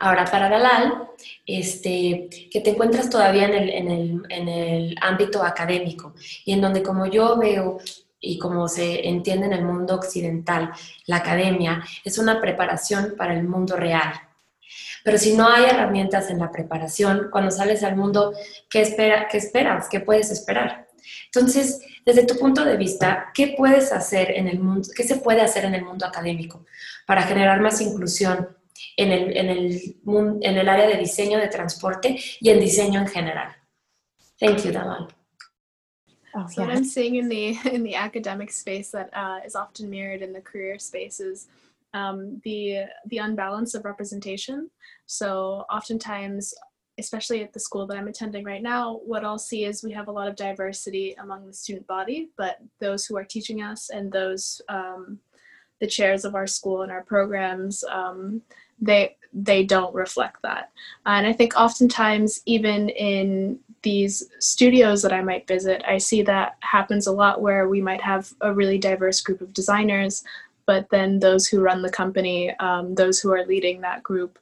[0.00, 1.08] Ahora, para Dalal,
[1.44, 6.60] este, que te encuentras todavía en el, en, el, en el ámbito académico y en
[6.60, 7.78] donde como yo veo
[8.20, 10.70] y como se entiende en el mundo occidental,
[11.06, 14.12] la academia es una preparación para el mundo real.
[15.04, 18.34] Pero si no hay herramientas en la preparación, cuando sales al mundo,
[18.68, 19.88] ¿qué, espera, qué esperas?
[19.88, 20.88] ¿Qué puedes esperar?
[21.26, 25.40] Entonces, desde tu punto de vista, ¿qué puedes hacer en el mundo, qué se puede
[25.40, 26.64] hacer en el mundo académico
[27.06, 28.56] para generar más inclusión
[28.96, 29.96] en el, en el,
[30.42, 33.56] en el área de diseño de transporte y en diseño en general?
[34.38, 35.08] Thank you, Dalal.
[36.34, 36.68] Oh, so yeah.
[36.68, 40.32] what I'm seeing in the in the academic space that uh, is often mirrored in
[40.32, 41.48] the career space is
[41.94, 44.70] um, the the unbalance of representation.
[45.06, 46.54] So oftentimes,
[46.98, 50.08] especially at the school that I'm attending right now, what I'll see is we have
[50.08, 54.12] a lot of diversity among the student body, but those who are teaching us and
[54.12, 55.18] those um,
[55.80, 58.42] the chairs of our school and our programs, um,
[58.80, 60.70] they they don't reflect that.
[61.06, 66.56] And I think oftentimes, even in these studios that I might visit, I see that
[66.60, 70.24] happens a lot where we might have a really diverse group of designers,
[70.68, 74.38] but then those who run the company, um, those who are leading that group,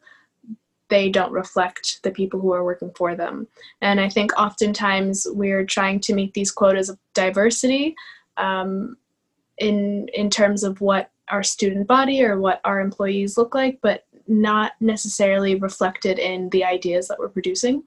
[0.89, 3.47] they don't reflect the people who are working for them.
[3.81, 7.95] And I think oftentimes we're trying to meet these quotas of diversity
[8.39, 8.97] um,
[9.59, 14.05] in in terms of what our student body or what our employees look like, but
[14.27, 17.85] not necessarily reflected in the ideas that we're producing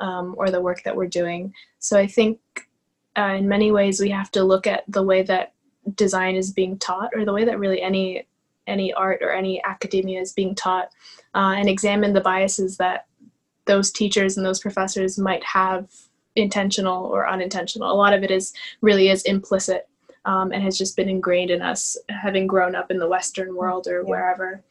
[0.00, 1.54] um, or the work that we're doing.
[1.78, 2.40] So I think
[3.16, 5.52] uh, in many ways we have to look at the way that
[5.94, 8.26] design is being taught or the way that really any
[8.66, 10.90] any art or any academia is being taught
[11.34, 13.06] uh, and examine the biases that
[13.64, 15.90] those teachers and those professors might have
[16.36, 19.88] intentional or unintentional a lot of it is really is implicit
[20.26, 23.86] um, and has just been ingrained in us having grown up in the western world
[23.88, 24.08] or yeah.
[24.08, 24.62] wherever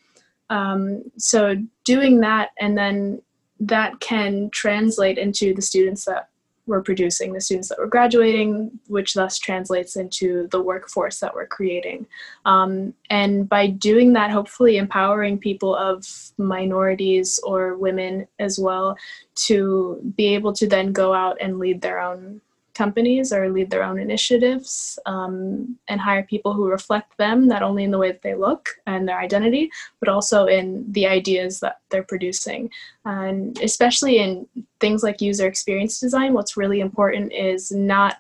[0.50, 3.22] um, so doing that and then
[3.60, 6.29] that can translate into the students that
[6.70, 11.48] we're producing, the students that we're graduating, which thus translates into the workforce that we're
[11.48, 12.06] creating.
[12.46, 16.06] Um, and by doing that, hopefully empowering people of
[16.38, 18.98] minorities or women as well
[19.36, 22.40] to be able to then go out and lead their own
[22.80, 27.84] companies or lead their own initiatives um, and hire people who reflect them, not only
[27.84, 29.70] in the way that they look and their identity,
[30.00, 30.66] but also in
[30.98, 32.70] the ideas that they're producing.
[33.04, 34.48] And especially in
[34.80, 38.14] things like user experience design, what's really important is not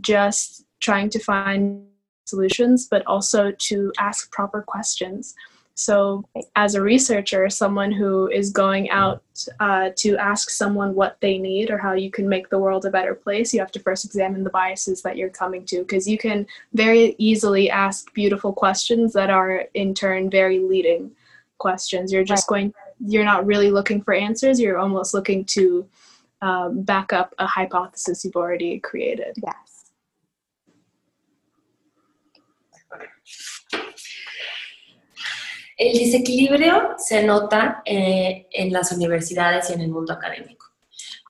[0.00, 1.86] just trying to find
[2.24, 5.34] solutions, but also to ask proper questions.
[5.84, 6.24] So,
[6.56, 9.22] as a researcher, someone who is going out
[9.60, 12.90] uh, to ask someone what they need or how you can make the world a
[12.90, 16.18] better place, you have to first examine the biases that you're coming to because you
[16.18, 21.10] can very easily ask beautiful questions that are in turn very leading
[21.58, 22.12] questions.
[22.12, 22.72] You're just right.
[22.72, 22.74] going,
[23.06, 25.88] you're not really looking for answers, you're almost looking to
[26.42, 29.36] um, back up a hypothesis you've already created.
[29.42, 29.92] Yes.
[35.82, 40.66] El desequilibrio se nota eh, en las universidades y en el mundo académico.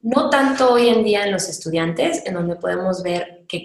[0.03, 3.65] No tanto hoy en día en los estudiantes, en donde podemos ver que,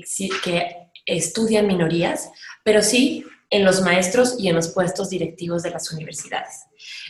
[1.06, 2.30] estudian minorías,
[2.64, 6.68] pero sí en los maestros y en los puestos directivos de las universidades.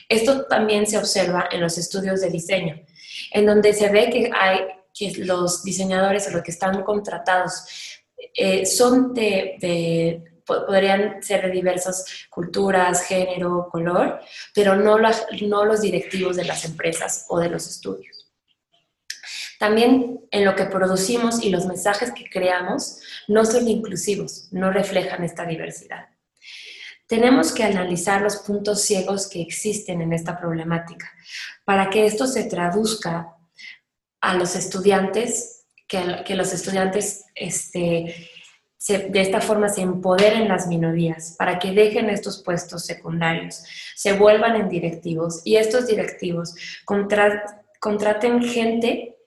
[0.10, 2.82] Esto también se observa en los estudios de diseño,
[3.32, 4.62] en donde se ve que, hay,
[4.92, 7.64] que los diseñadores o los que están contratados
[8.34, 14.22] eh, son de podrían ser de diversas culturas, género, color,
[14.56, 18.32] pero no, los directivos de las empresas o de los estudios.
[19.60, 25.24] También en lo que producimos y los mensajes que creamos no son inclusivos, no reflejan
[25.24, 26.08] esta diversidad.
[27.08, 31.12] Tenemos que analizar los puntos ciegos que existen en esta problemática
[31.66, 33.36] para que esto se traduzca
[34.22, 38.30] a los estudiantes, que, que los estudiantes este,
[38.88, 43.64] de esta forma se empoderen las minorías para que dejen estos puestos secundarios,
[43.96, 46.56] se vuelvan en directivos y estos directivos
[46.86, 49.18] contraten gente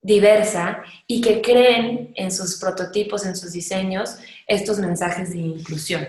[0.00, 6.08] diversa y que creen en sus prototipos, en sus diseños, estos mensajes de inclusión.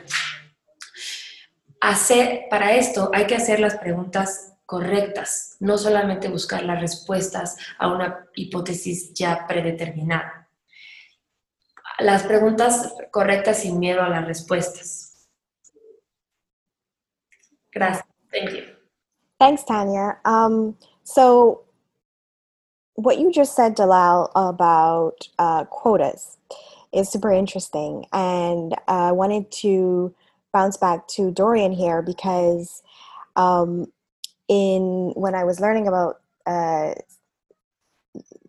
[1.82, 7.88] Hacer, para esto hay que hacer las preguntas correctas, no solamente buscar las respuestas a
[7.88, 10.43] una hipótesis ya predeterminada
[12.00, 15.28] las preguntas correctas sin miedo a las respuestas.
[17.72, 18.06] Gracias.
[18.32, 18.64] Thank you.
[19.40, 20.18] Thanks, Tanya.
[20.26, 21.64] Um, so,
[22.96, 26.38] what you just said, Dalal, about uh, quotas
[26.94, 28.06] is super interesting.
[28.14, 30.14] And I wanted to
[30.54, 32.84] bounce back to Dorian here because
[33.36, 33.92] um,
[34.48, 36.94] in when I was learning about uh,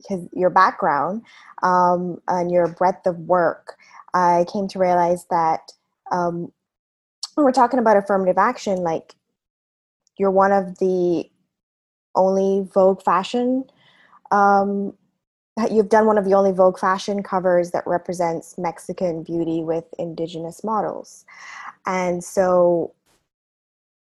[0.09, 1.23] his, your background
[1.63, 3.77] um, and your breadth of work,
[4.15, 5.73] I came to realize that
[6.13, 6.53] um,
[7.35, 9.15] when we're talking about affirmative action, like
[10.19, 11.29] you're one of the
[12.15, 13.65] only Vogue fashion.
[14.31, 14.95] Um,
[15.71, 20.63] you've done one of the only Vogue fashion covers that represents Mexican beauty with indigenous
[20.65, 21.25] models.
[21.87, 22.95] And so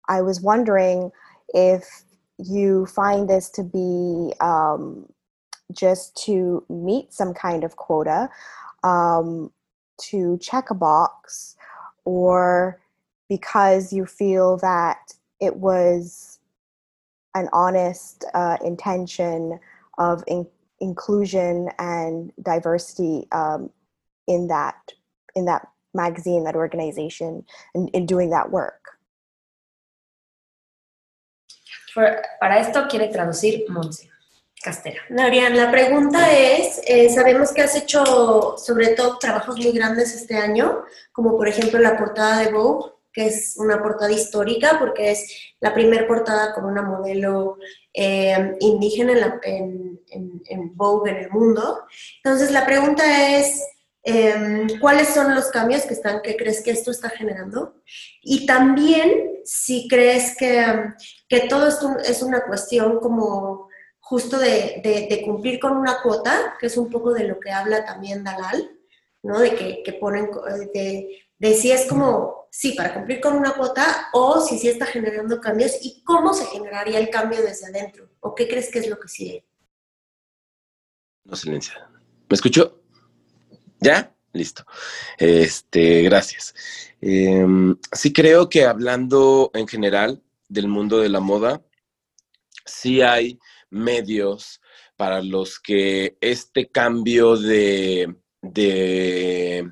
[0.08, 1.12] I was wondering
[1.50, 2.04] if
[2.38, 5.08] you find this to be um,
[5.72, 8.30] just to meet some kind of quota,
[8.84, 9.52] um,
[10.00, 11.56] to check a box,
[12.06, 12.80] or
[13.30, 16.40] because you feel that it was
[17.36, 19.60] an honest uh, intention
[19.98, 20.48] of in-
[20.80, 23.70] inclusion and diversity um,
[24.28, 24.94] in that
[25.36, 27.46] in that magazine, that organization,
[27.76, 28.98] and in doing that work.
[31.94, 34.08] Para esto quiere traducir Monse.
[34.68, 35.00] Castera.
[35.08, 40.36] Norian, la pregunta es, eh, sabemos que has hecho sobre todo trabajos muy grandes este
[40.36, 45.54] año, como por ejemplo la portada de Vogue, que es una portada histórica porque es
[45.62, 47.60] la primera portada con una modelo
[47.94, 51.86] eh, indígena en, en, Vogue en el mundo.
[52.22, 53.64] Entonces la pregunta es,
[54.04, 57.76] em, ¿cuáles son los cambios que, están, que crees que esto está generando?
[58.22, 60.62] Y también si crees que,
[61.30, 63.67] que todo esto es una cuestión como
[64.10, 68.24] justo de, cumplir con una cuota, que es un poco de lo que habla también
[68.24, 68.72] Dalal,
[69.22, 69.40] ¿no?
[69.40, 69.54] De
[69.84, 70.32] que, ponen,
[70.74, 74.86] de, de, si es como, sí, para cumplir con una cuota, o si sí está
[74.86, 78.88] generando cambios, y cómo se generaría el cambio desde adentro, o qué crees que es
[78.88, 79.46] lo que sigue.
[81.26, 81.90] No silencia.
[82.30, 82.82] ¿Me escuchó?
[83.82, 84.16] ¿Ya?
[84.32, 84.66] Listo.
[85.18, 86.56] Este, gracias.
[87.02, 91.62] Em, sí creo que hablando en general del mundo de la moda,
[92.66, 93.38] sí hay
[93.70, 94.62] medios
[94.96, 99.72] para los que este cambio de, de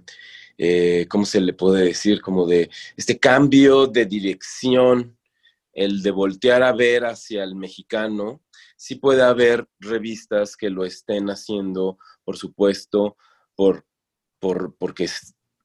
[0.58, 2.22] eh, ¿cómo se le puede decir?
[2.22, 5.18] Como de este cambio de dirección,
[5.74, 8.41] el de voltear a ver hacia el mexicano,
[8.78, 13.18] sí puede haber revistas que lo estén haciendo, por supuesto,
[13.56, 13.86] por,
[14.39, 15.10] por, porque,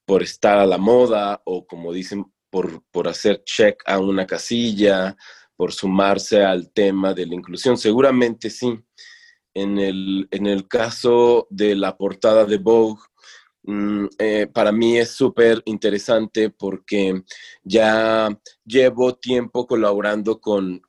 [0.05, 5.15] por estar a la moda o como dicen, por, por hacer check a una casilla,
[5.61, 7.77] por sumarse al tema de la inclusión.
[7.77, 8.79] Seguramente sí.
[9.53, 13.03] En el, en el caso de la portada de Vogue,
[13.61, 17.21] mm, eh, para mí es súper interesante porque
[17.63, 18.35] ya
[18.65, 20.81] llevo tiempo colaborando con,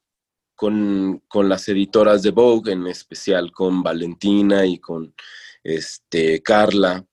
[0.54, 5.14] con, con, las editoras de Vogue, en especial con Valentina y con
[5.62, 7.04] este, Carla.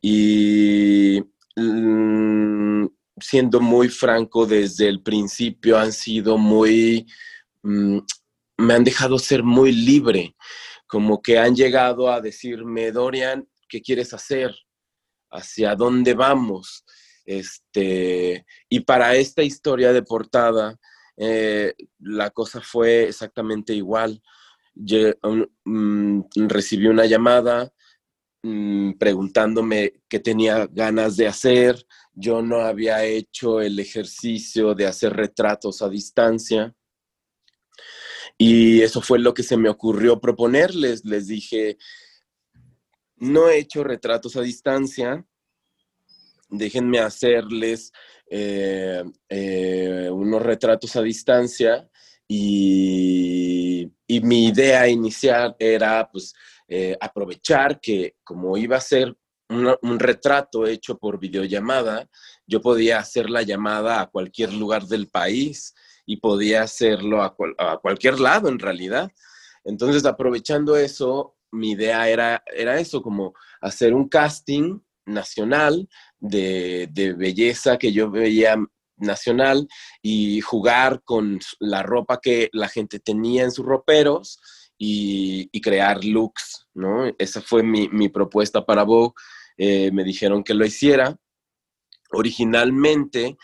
[0.00, 1.22] Y
[1.56, 2.86] mm,
[3.22, 7.06] siendo muy franco, desde el principio han sido muy,
[7.62, 7.98] mm,
[8.58, 10.34] me han dejado ser muy libre,
[10.86, 14.54] como que han llegado a decirme, Dorian, ¿qué quieres hacer?
[15.30, 16.84] ¿Hacia dónde vamos?
[17.24, 20.78] Este, y para esta historia de portada,
[21.16, 24.22] eh, la cosa fue exactamente igual.
[25.64, 27.72] Mm, recibí una llamada
[28.42, 35.12] mm, preguntándome qué tenía ganas de hacer, yo no había hecho el ejercicio de hacer
[35.14, 36.74] retratos a distancia.
[38.38, 41.04] Y eso fue lo que se me ocurrió proponerles.
[41.04, 41.78] Les dije,
[43.16, 45.24] no he hecho retratos a distancia,
[46.48, 47.92] déjenme hacerles
[48.28, 51.88] eh, eh, unos retratos a distancia
[52.28, 53.90] y,
[54.24, 56.34] mi idea inicial era pues
[56.68, 59.16] eh, aprovechar que como iba a ser
[59.52, 62.08] un, retrato hecho por videollamada,
[62.46, 65.74] yo podía hacer la llamada a cualquier lugar del país
[66.06, 67.34] y podía hacerlo a,
[67.80, 69.10] cualquier lado en realidad.
[69.64, 75.88] Entonces, aprovechando eso, mi idea era, era eso, como hacer un casting nacional
[76.18, 78.56] de, belleza que yo veía
[78.96, 79.66] nacional
[80.00, 84.38] y jugar con la ropa que la gente tenía en sus roperos
[84.78, 87.04] y, crear looks, ¿no?
[87.18, 89.14] Esa fue mi, mi propuesta para Vogue
[89.56, 91.16] eh, me dijeron que lo hiciera.
[92.12, 93.36] Originalmente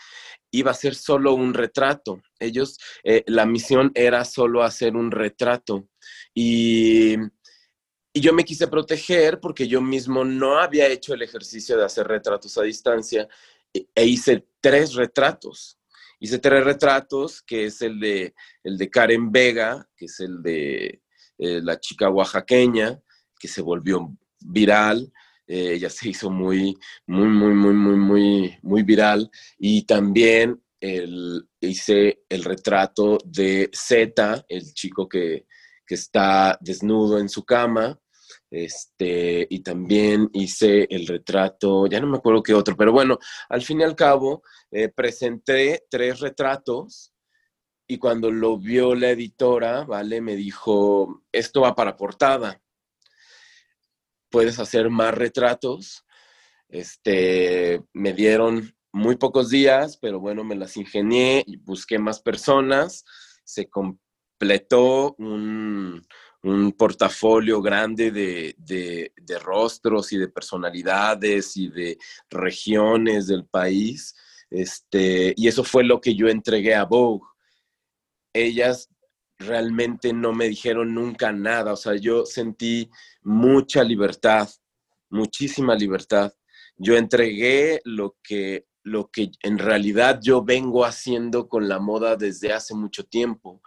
[0.51, 2.21] iba a ser solo un retrato.
[2.39, 5.87] Ellos, eh, la misión era solo hacer un retrato.
[6.33, 7.15] Y,
[8.13, 12.07] y, yo me quise proteger porque yo mismo no había hecho el ejercicio de hacer
[12.07, 13.27] retratos a distancia
[13.73, 15.77] e, e hice tres retratos.
[16.19, 18.33] Hice tres retratos, que es el de,
[18.63, 21.01] el de Karen Vega, que es el de
[21.37, 22.99] eh, la chica oaxaqueña,
[23.39, 25.11] que se volvió viral
[25.49, 26.77] eh, ella se hizo muy,
[27.07, 29.31] muy, muy, muy, muy, muy, muy viral.
[29.57, 30.61] Y también
[31.59, 35.45] hice el retrato de Z, el chico que,
[35.87, 37.99] está desnudo en su cama.
[38.51, 43.17] Este, y también hice el retrato, ya no me acuerdo qué otro, pero bueno,
[43.49, 47.11] al fin y al cabo, eh, presenté tres retratos
[47.87, 50.21] y cuando lo vio la editora, ¿vale?
[50.21, 52.61] Me dijo, esto va para portada
[54.29, 56.05] puedes hacer más retratos.
[56.69, 63.05] Este, me dieron muy pocos días, pero bueno, me las ingenié y busqué más personas.
[63.43, 66.05] Se completó un,
[66.77, 71.97] portafolio grande de, rostros y de personalidades y de
[72.29, 74.15] regiones del país.
[74.49, 77.27] Este, y eso fue lo que yo entregué a Vogue.
[78.33, 78.89] Ellas
[79.39, 81.73] realmente no me dijeron nunca nada.
[81.73, 82.89] O sea, yo sentí
[83.23, 84.49] mucha libertad,
[85.09, 86.33] muchísima libertad.
[86.75, 92.53] Yo entregué lo que, lo que en realidad yo vengo haciendo con la moda desde
[92.53, 93.61] hace mucho tiempo,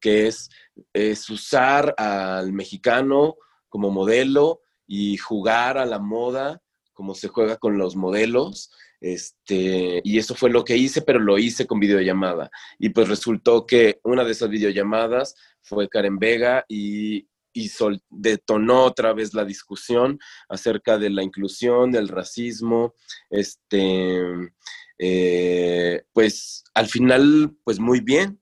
[0.00, 0.50] que es,
[0.92, 3.36] es usar al mexicano
[3.68, 6.62] como modelo y jugar a la moda
[6.94, 11.38] como se juega con los modelos este, y eso fue lo que hice, pero lo
[11.38, 12.50] hice con videollamada.
[12.78, 17.26] Y pues resultó que una de esas videollamadas fue Karen Vega y,
[18.08, 22.94] detonó otra vez la discusión acerca de la inclusión, del racismo.
[23.30, 24.20] Este,
[24.96, 28.40] eh, pues al final, pues muy bien.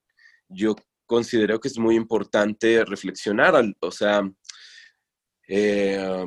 [0.48, 0.76] Yo
[1.07, 4.30] considero que es muy importante reflexionar, o sea,
[5.48, 6.26] eh,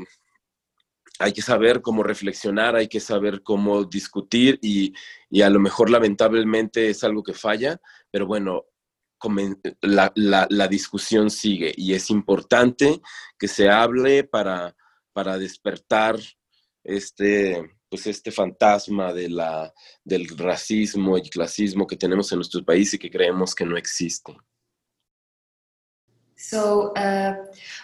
[1.20, 4.94] hay que saber cómo reflexionar, hay que saber cómo discutir y,
[5.42, 8.66] a lo mejor lamentablemente es algo que falla, pero bueno,
[9.82, 13.02] la, discusión sigue y es importante
[13.38, 14.76] que se hable para,
[15.12, 16.18] para despertar
[16.86, 19.74] este, pues este fantasma de la,
[20.06, 24.38] del racismo y clasismo que tenemos en nuestro país y que creemos que no existe.
[26.38, 27.36] So uh,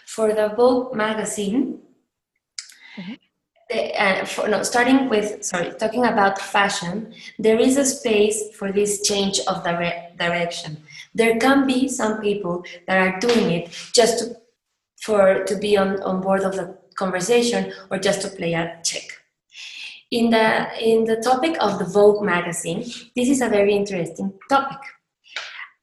[0.05, 1.81] for the Vogue magazine.
[3.69, 8.71] The- uh, for, no, starting with sorry, talking about fashion, there is a space for
[8.71, 10.77] this change of dire- direction.
[11.13, 14.37] There can be some people that are doing it just to,
[15.01, 19.03] for to be on, on board of the conversation or just to play a check.
[20.11, 22.81] In the in the topic of the Vogue magazine,
[23.15, 24.77] this is a very interesting topic.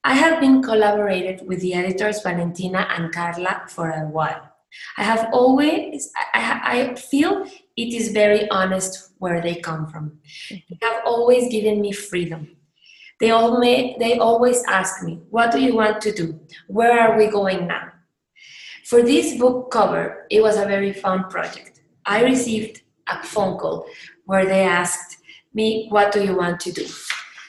[0.04, 4.48] I have been collaborated with the editors Valentina and Carla for a while.
[4.96, 6.26] I have always, I,
[6.72, 10.18] I I feel it is very honest where they come from.
[10.50, 12.56] They have always given me freedom.
[13.20, 16.40] They, all may, they always ask me, what do you want to do?
[16.66, 17.92] Where are we going now?
[18.84, 21.80] For this Vogue cover, it was a very fun project.
[22.04, 23.86] I received a phone call
[24.24, 25.18] where they asked
[25.54, 26.86] me, what do you want to do?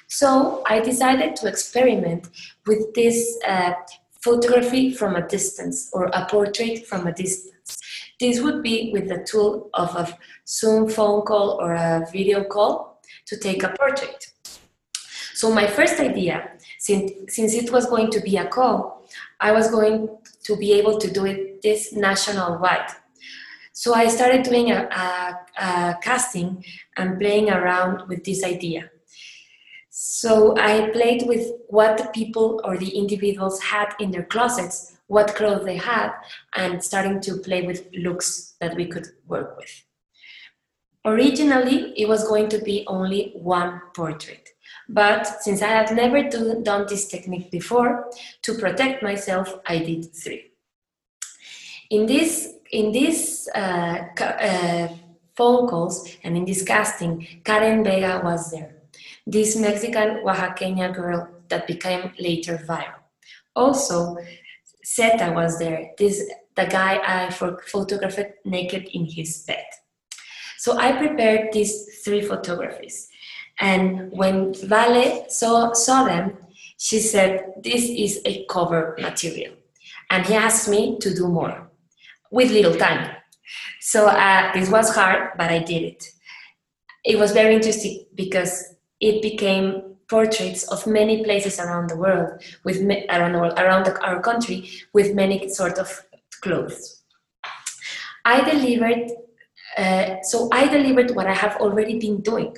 [0.08, 2.30] So I decided to experiment
[2.68, 3.74] with this uh,
[4.22, 7.80] photography from a distance or a portrait from a distance.
[8.24, 10.18] This would be with the tool of a
[10.48, 14.32] Zoom phone call or a video call to take a portrait.
[15.34, 19.06] So my first idea, since, since it was going to be a call,
[19.42, 20.08] I was going
[20.44, 22.92] to be able to do it this national wide.
[23.74, 26.64] So I started doing a, a, a casting
[26.96, 28.90] and playing around with this idea.
[29.90, 35.36] So I played with what the people or the individuals had in their closets, what
[35.36, 36.12] clothes they had,
[36.56, 39.84] and starting to play with looks that we could work with.
[41.06, 44.50] Originally, it was going to be only one portrait.
[44.88, 48.10] But since I had never do, done this technique before,
[48.44, 50.52] to protect myself, I did three.
[51.90, 54.88] In this, in this uh, uh,
[55.36, 58.84] phone calls and in this casting, Karen Vega was there
[59.26, 63.00] this Mexican Oaxaqueña girl that became later viral.
[63.56, 64.18] Also,
[64.86, 66.24] Zeta was there, this
[66.56, 69.66] the guy I pho- photographed naked in his bed.
[70.60, 73.10] So I prepared these three photographies.
[73.60, 76.38] And when Vale saw, saw them,
[76.78, 79.56] she said, This is a cover material.
[80.10, 81.70] And he asked me to do more
[82.32, 83.16] with little time.
[83.82, 86.10] So uh, this was hard, but I did it.
[87.04, 92.30] It was very interesting because it became portraits of many places around the world,
[92.64, 92.78] with
[93.16, 94.60] around around the, our country,
[94.94, 95.90] with many sort of
[96.44, 97.02] clothes.
[98.24, 99.10] I delivered,
[99.76, 102.54] uh, so I delivered what I have already been doing.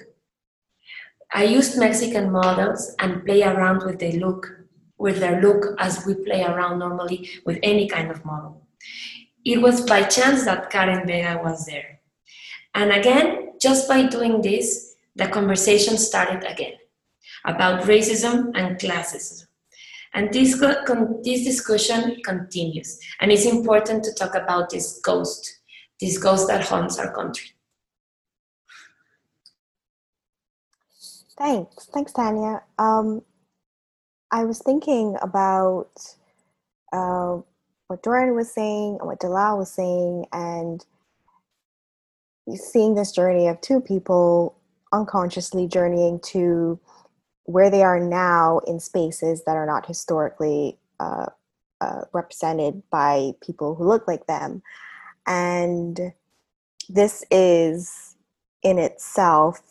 [1.33, 4.41] I used Mexican models and play around with their look,
[4.97, 8.67] with their look as we play around normally with any kind of model.
[9.45, 11.99] It was by chance that Karen Vega was there.
[12.73, 16.75] And again, just by doing this, the conversation started again
[17.45, 19.45] about racism and classism.
[20.13, 20.57] And this,
[21.23, 22.99] this discussion continues.
[23.19, 25.59] And it's important to talk about this ghost,
[25.99, 27.49] this ghost that haunts our country.
[31.37, 31.89] Thanks.
[31.93, 32.63] Thanks, Tanya.
[32.79, 33.21] Um,
[34.31, 35.91] I was thinking about
[36.93, 37.39] uh,
[37.87, 40.85] what Dorian was saying and what Dalal was saying, and
[42.55, 44.55] seeing this journey of two people
[44.93, 46.79] unconsciously journeying to
[47.45, 51.27] where they are now in spaces that are not historically uh,
[51.81, 54.61] uh, represented by people who look like them.
[55.27, 56.13] And
[56.89, 58.15] this is
[58.63, 59.61] in itself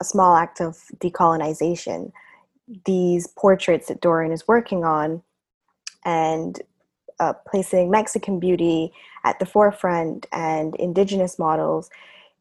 [0.00, 2.12] a small act of decolonization.
[2.84, 5.22] These portraits that Dorian is working on
[6.04, 6.60] and
[7.20, 8.92] uh, placing Mexican beauty
[9.24, 11.90] at the forefront and indigenous models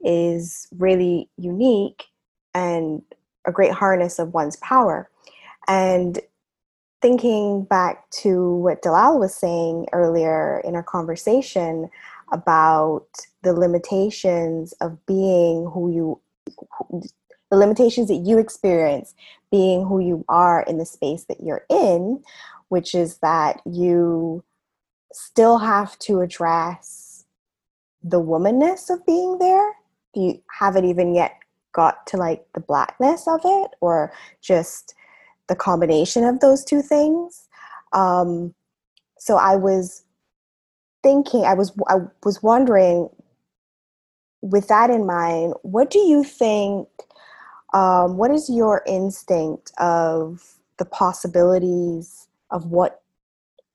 [0.03, 2.05] is really unique
[2.53, 3.01] and
[3.45, 5.09] a great harness of one's power.
[5.67, 6.19] And
[7.01, 11.89] thinking back to what Dalal was saying earlier in our conversation
[12.31, 13.05] about
[13.43, 16.19] the limitations of being who you
[17.51, 19.13] the limitations that you experience
[19.51, 22.23] being who you are in the space that you're in
[22.69, 24.43] which is that you
[25.11, 27.25] still have to address
[28.01, 29.73] the womanness of being there
[30.15, 31.42] you haven't even yet
[31.73, 34.93] got to like the blackness of it or just
[35.47, 37.47] the combination of those two things.
[37.91, 38.53] Um,
[39.23, 40.03] so i was
[41.01, 41.95] thinking i was i
[42.25, 43.09] was wondering
[44.41, 46.87] with that in mind what do you think
[47.73, 53.01] um, what is your instinct of the possibilities of what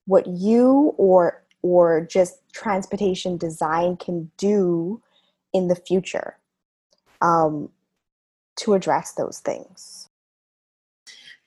[0.06, 5.02] what you or or just transportation design can do
[5.52, 6.38] in the future?
[7.20, 7.70] Um,
[8.62, 10.08] to address those things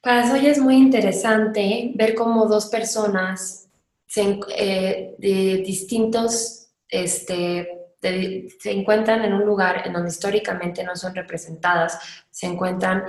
[0.01, 3.69] Para eso ya es muy interesante ver cómo dos personas
[4.07, 11.13] se, eh, de distintos, este, se encuentran en un lugar en donde históricamente no son
[11.13, 11.99] representadas,
[12.31, 13.05] se encuentran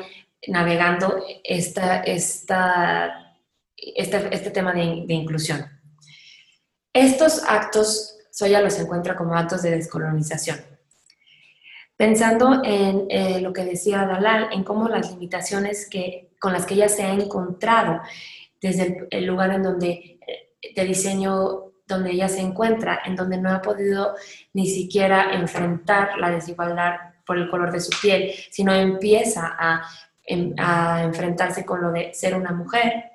[0.47, 3.37] navegando esta, esta,
[3.77, 5.65] este, este tema de, de, inclusión.
[6.93, 10.72] Estos actos, Soya los encuentra como actos de descolonización.
[11.97, 16.75] Pensando en eh, lo que decía Dalal, en cómo las limitaciones que, con las que
[16.75, 18.01] ella se ha encontrado
[18.61, 23.51] desde el, lugar en donde, eh, de diseño donde ella se encuentra, en donde no
[23.51, 24.15] ha podido
[24.53, 26.95] ni siquiera enfrentar la desigualdad
[27.27, 29.83] por el color de su piel, sino empieza a
[30.59, 33.12] a enfrentarse con lo de ser una mujer.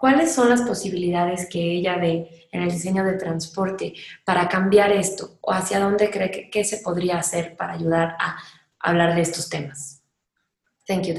[0.00, 3.92] ¿Cuáles son las posibilidades que ella ve en el diseño de transporte
[4.24, 5.36] para cambiar esto?
[5.42, 8.38] ¿O hacia dónde cree que, se podría hacer para ayudar a
[8.78, 10.02] hablar de estos temas?
[10.86, 11.14] Thank you.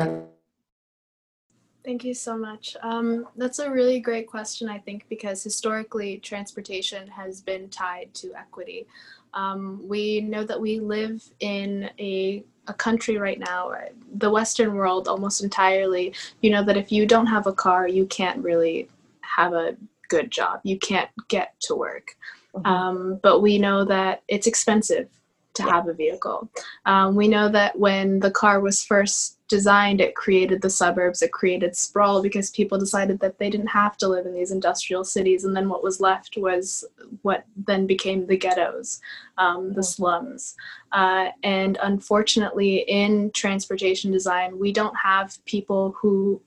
[1.85, 2.75] Thank you so much.
[2.81, 8.33] Um, that's a really great question, I think, because historically transportation has been tied to
[8.35, 8.87] equity.
[9.35, 13.73] Um, we know that we live in a a country right now,
[14.15, 18.05] the Western world almost entirely, you know that if you don't have a car, you
[18.05, 18.89] can't really
[19.21, 19.75] have a
[20.09, 20.59] good job.
[20.63, 22.15] You can't get to work.
[22.55, 22.67] Mm-hmm.
[22.67, 25.07] Um, but we know that it's expensive
[25.53, 26.49] to have a vehicle.
[26.85, 31.31] Um, we know that when the car was first designed, it created the suburbs, it
[31.31, 35.45] created sprawl because people decided that they didn't have to live in these industrial cities.
[35.45, 36.83] And then what was left was
[37.21, 38.99] what then became the ghettos,
[39.37, 40.55] um, the slums.
[40.91, 46.41] Uh, and unfortunately, in transportation design, we don't have people who,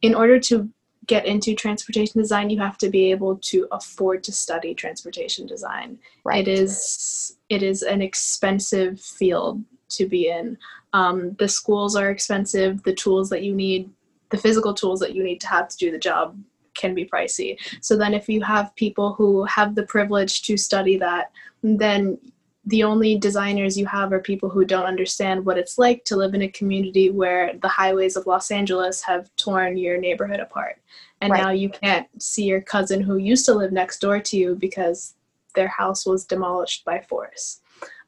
[0.00, 0.70] in order to
[1.06, 5.98] get into transportation design, you have to be able to afford to study transportation design.
[6.24, 6.46] Right.
[6.46, 10.56] It is it is an expensive field to be in.
[10.92, 12.82] Um, the schools are expensive.
[12.82, 13.90] The tools that you need,
[14.30, 16.36] the physical tools that you need to have to do the job,
[16.74, 17.56] can be pricey.
[17.80, 21.30] So then, if you have people who have the privilege to study that,
[21.62, 22.18] then
[22.66, 26.34] the only designers you have are people who don't understand what it's like to live
[26.34, 30.78] in a community where the highways of Los Angeles have torn your neighborhood apart.
[31.20, 31.42] And right.
[31.42, 35.14] now you can't see your cousin who used to live next door to you because
[35.54, 37.59] their house was demolished by force.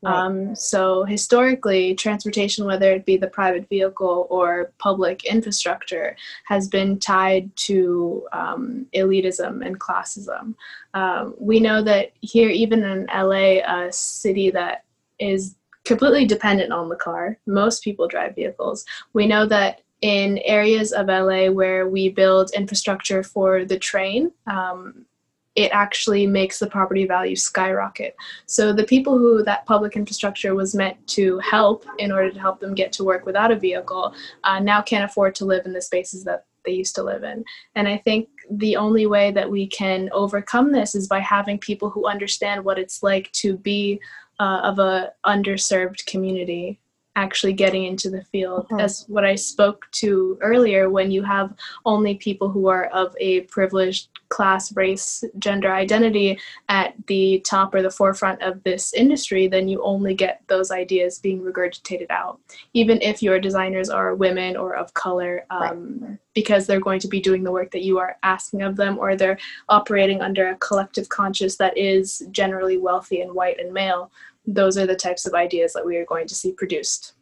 [0.02, 0.14] Right.
[0.14, 6.98] Um, so historically, transportation, whether it be the private vehicle or public infrastructure, has been
[6.98, 10.54] tied to um, elitism and classism.
[10.94, 14.84] Um, we know that here, even in LA, a city that
[15.20, 18.84] is completely dependent on the car, most people drive vehicles.
[19.12, 25.06] We know that in areas of LA where we build infrastructure for the train, um,
[25.54, 28.16] it actually makes the property value skyrocket.
[28.46, 32.60] So the people who that public infrastructure was meant to help in order to help
[32.60, 35.82] them get to work without a vehicle uh, now can't afford to live in the
[35.82, 37.44] spaces that they used to live in.
[37.74, 41.90] And I think the only way that we can overcome this is by having people
[41.90, 44.00] who understand what it's like to be
[44.38, 46.80] uh, of a underserved community
[47.16, 48.80] actually getting into the field mm-hmm.
[48.80, 51.54] as what i spoke to earlier when you have
[51.84, 56.38] only people who are of a privileged class race gender identity
[56.70, 61.18] at the top or the forefront of this industry then you only get those ideas
[61.18, 62.40] being regurgitated out
[62.72, 66.18] even if your designers are women or of color um, right.
[66.32, 69.16] because they're going to be doing the work that you are asking of them or
[69.16, 69.38] they're
[69.68, 74.10] operating under a collective conscious that is generally wealthy and white and male
[74.46, 77.14] those are the types of ideas that we are going to see produced.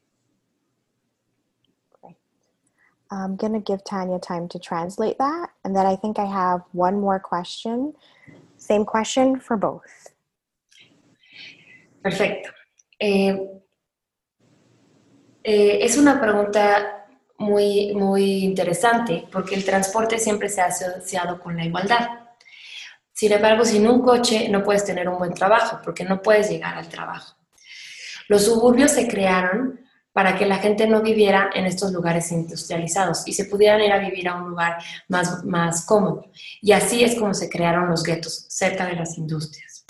[3.12, 5.50] I'm going to give Tanya time to translate that.
[5.64, 7.92] And then I think I have one more question.
[8.56, 10.14] Same question for both.
[12.04, 12.50] Perfecto.
[13.00, 13.36] Eh,
[15.42, 17.06] eh, es una pregunta
[17.38, 22.08] muy, muy interesante porque el transporte siempre se ha asociado con la igualdad.
[23.12, 26.76] Sin embargo, sin un coche no puedes tener un buen trabajo porque no puedes llegar
[26.76, 27.36] al trabajo.
[28.28, 29.80] Los suburbios se crearon
[30.12, 33.98] para que la gente no viviera en estos lugares industrializados y se pudieran ir a
[33.98, 36.30] vivir a un lugar más, más cómodo.
[36.60, 39.84] Y así es como se crearon los guetos cerca de las industrias.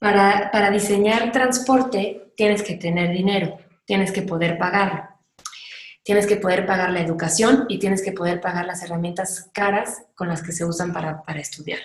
[0.00, 5.08] Para, para diseñar transporte tienes que tener dinero, tienes que poder pagarlo.
[6.04, 10.28] Tienes que poder pagar la educación y tienes que poder pagar las herramientas caras con
[10.28, 11.80] las que se usan para, para estudiar.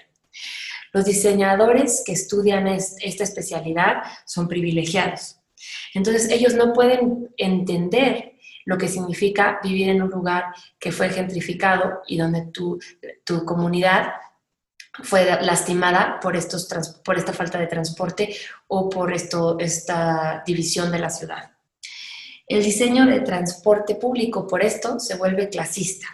[0.92, 5.40] Los diseñadores que estudian esta especialidad son privilegiados.
[5.94, 8.34] Entonces ellos no pueden entender
[8.66, 10.46] lo que significa vivir en un lugar
[10.80, 12.80] que fue gentrificado y donde tu,
[13.24, 14.14] tu comunidad
[15.04, 16.68] fue lastimada por, estos,
[17.04, 18.36] por esta falta de transporte
[18.68, 21.52] o por esto, esta división de la ciudad.
[22.46, 26.08] El diseño de transporte público por esto se vuelve clasista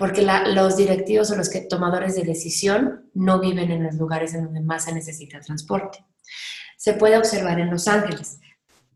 [0.00, 4.44] porque los directivos o los que, tomadores de decisión no viven en los lugares en
[4.44, 6.06] donde más se necesita transporte.
[6.78, 8.40] Se puede observar en Los Ángeles.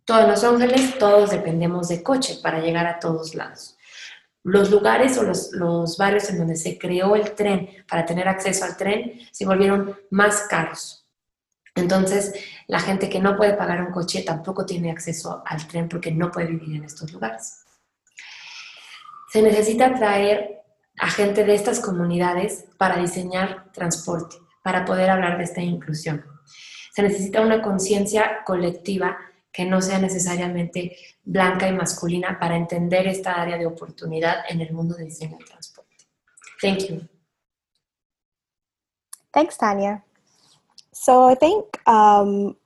[0.07, 3.77] Todos Los Ángeles, todos dependemos de coche para llegar a todos lados.
[4.45, 8.65] Los lugares o los, los barrios en donde se creó el tren para tener acceso
[8.65, 11.07] al tren se volvieron más caros.
[11.75, 12.33] Entonces,
[12.67, 16.31] la gente que no puede pagar un coche tampoco tiene acceso al tren porque no
[16.31, 17.63] puede vivir en estos lugares.
[19.31, 20.64] Se necesita traer
[20.99, 26.25] a gente de estas comunidades para diseñar transporte, para poder hablar de esta inclusión.
[26.95, 29.19] Se necesita una conciencia colectiva
[29.53, 34.73] que no sea necesariamente blanca y masculina para entender esta área de oportunidad en el
[34.73, 35.95] mundo de diseño de transporte.
[36.61, 37.09] Thank you.
[39.33, 40.05] Thanks, Tanya.
[40.93, 42.57] So I think um,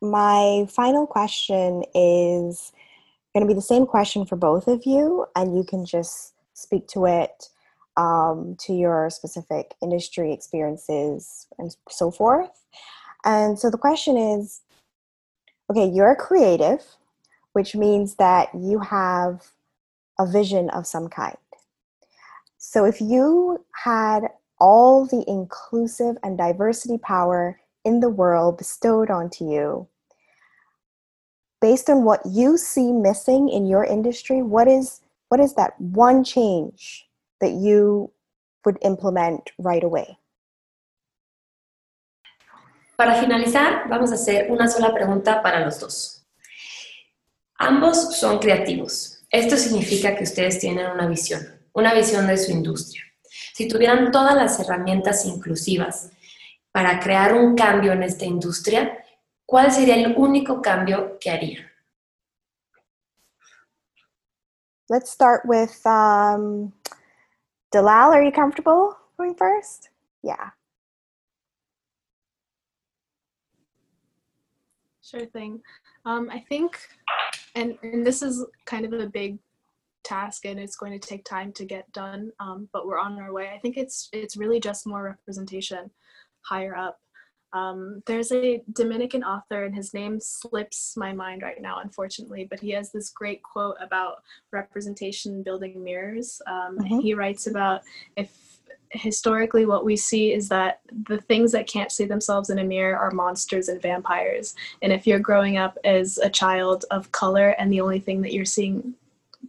[0.00, 2.72] my final question is
[3.34, 6.86] going to be the same question for both of you, and you can just speak
[6.88, 7.48] to it
[7.96, 12.64] um, to your specific industry experiences and so forth.
[13.24, 14.60] And so the question is
[15.70, 16.84] okay, you're a creative,
[17.52, 19.42] which means that you have
[20.18, 21.36] a vision of some kind.
[22.56, 24.28] So if you had
[24.58, 29.88] all the inclusive and diversity power in the world bestowed onto you,
[31.60, 36.22] based on what you see missing in your industry, what is what is that one
[36.22, 37.06] change
[37.40, 38.12] that you
[38.64, 40.18] would implement right away?
[42.96, 46.26] Para finalizar, vamos a hacer una sola pregunta para los dos.
[47.58, 49.24] Ambos son creativos.
[49.30, 53.02] Esto significa que ustedes tienen una visión, una visión de su industria.
[53.52, 56.10] Si tuvieran todas las herramientas inclusivas
[56.72, 59.04] para crear un cambio en esta industria,
[59.44, 61.66] ¿cuál sería el único cambio que harían?
[64.88, 66.72] Let's start with um,
[67.72, 69.90] Dalal, are you comfortable going first?
[70.22, 70.50] Yeah.
[75.02, 75.60] Sure thing.
[76.04, 76.78] Um, I think,
[77.54, 79.38] and, and this is kind of a big
[80.06, 83.32] task and it's going to take time to get done, um, but we're on our
[83.32, 83.50] way.
[83.54, 85.90] I think it's it's really just more representation
[86.42, 87.00] higher up.
[87.56, 92.60] Um, there's a Dominican author, and his name slips my mind right now, unfortunately, but
[92.60, 96.42] he has this great quote about representation building mirrors.
[96.46, 96.98] Um, mm-hmm.
[97.00, 97.82] He writes about
[98.16, 98.30] if
[98.90, 102.96] historically what we see is that the things that can't see themselves in a mirror
[102.96, 104.54] are monsters and vampires.
[104.82, 108.32] And if you're growing up as a child of color and the only thing that
[108.32, 108.94] you're seeing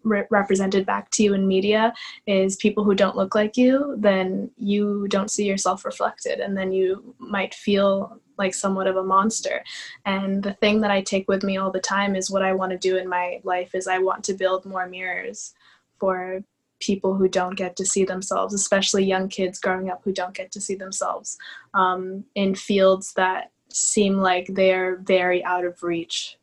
[0.07, 1.93] re- represented back to you in media
[2.25, 6.71] is people who don't look like you, then you don't see yourself reflected, and then
[6.71, 9.63] you might feel like somewhat of a monster.
[10.05, 12.71] And the thing that I take with me all the time is what I want
[12.71, 15.53] to do in my life is I want to build more mirrors
[15.99, 16.43] for
[16.79, 20.51] people who don't get to see themselves, especially young kids growing up who don't get
[20.51, 21.37] to see themselves
[21.73, 26.37] um, in fields that seem like they're very out of reach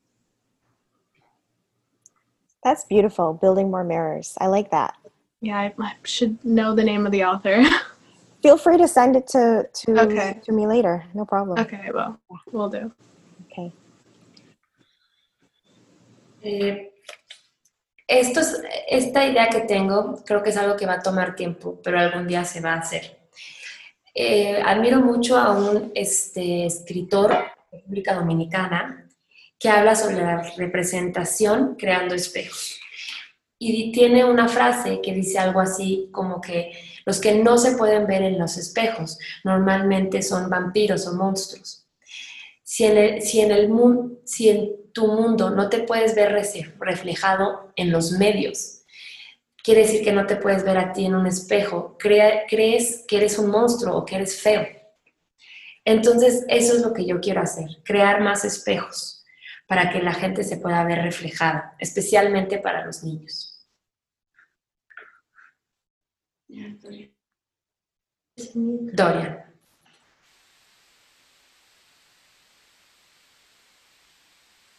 [2.64, 3.34] that's beautiful.
[3.34, 4.36] Building more mirrors.
[4.40, 4.94] I like that.
[5.40, 7.62] Yeah, I, I should know the name of the author.
[8.42, 10.40] Feel free to send it to to, okay.
[10.44, 11.04] to me later.
[11.14, 11.58] No problem.
[11.60, 12.18] Okay, well,
[12.52, 12.92] we'll do.
[13.46, 13.72] Okay.
[16.42, 16.90] Eh,
[18.06, 21.80] esto es, esta idea que tengo creo que es algo que va a tomar tiempo,
[21.82, 23.18] pero algún día se va a hacer.
[24.14, 29.03] Eh, admiro mucho a un este, escritor de República Dominicana
[29.64, 32.78] que habla sobre la representación creando espejos.
[33.58, 36.72] Y tiene una frase que dice algo así como que
[37.06, 41.88] los que no se pueden ver en los espejos normalmente son vampiros o monstruos.
[42.62, 43.40] Si en, el, si
[44.50, 46.38] en, tu mundo no te puedes ver
[46.78, 48.82] reflejado en los medios,
[49.62, 53.38] quiere decir que no te puedes ver a ti en un espejo, crees que eres
[53.38, 54.66] un monstruo o que eres feo.
[55.86, 59.13] Entonces, eso es lo que yo quiero hacer, crear más espejos
[59.66, 63.66] para que la gente se pueda ver reflejada, especialmente para los niños.
[68.92, 69.44] Dorian.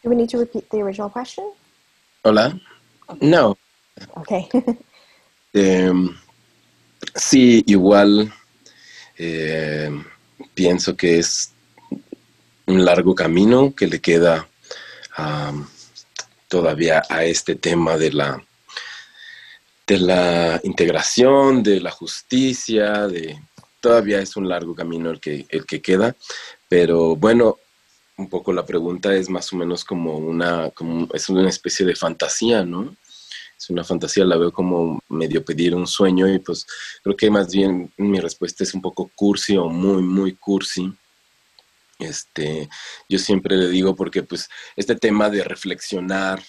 [0.03, 1.51] Do we need to repeat the original question?
[2.23, 2.59] Hola.
[3.21, 3.57] No.
[4.17, 4.47] Okay.
[5.57, 6.13] Em,
[7.15, 8.29] sí, igual
[9.17, 9.89] eh,
[10.53, 11.53] pienso que es
[12.65, 14.49] un largo camino que le queda
[16.47, 18.43] todavía a este tema de la,
[19.87, 23.39] de la integración, de la justicia, de
[23.79, 26.15] todavía es un largo camino el que, el que queda,
[26.67, 27.57] pero bueno,
[28.17, 31.95] un poco la pregunta es más o menos como una, como, es una especie de
[31.95, 32.95] fantasía, ¿no?
[33.57, 36.65] es una fantasía, la veo como medio pedir un sueño y pues
[37.03, 40.93] creo que más bien mi respuesta es un poco cursi o muy, muy cursi.
[41.99, 42.69] Este,
[43.07, 46.43] yo siempre le digo porque pues este tema de reflexionar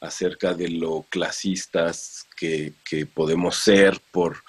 [0.00, 4.42] acerca de lo clasistas que, que podemos ser por,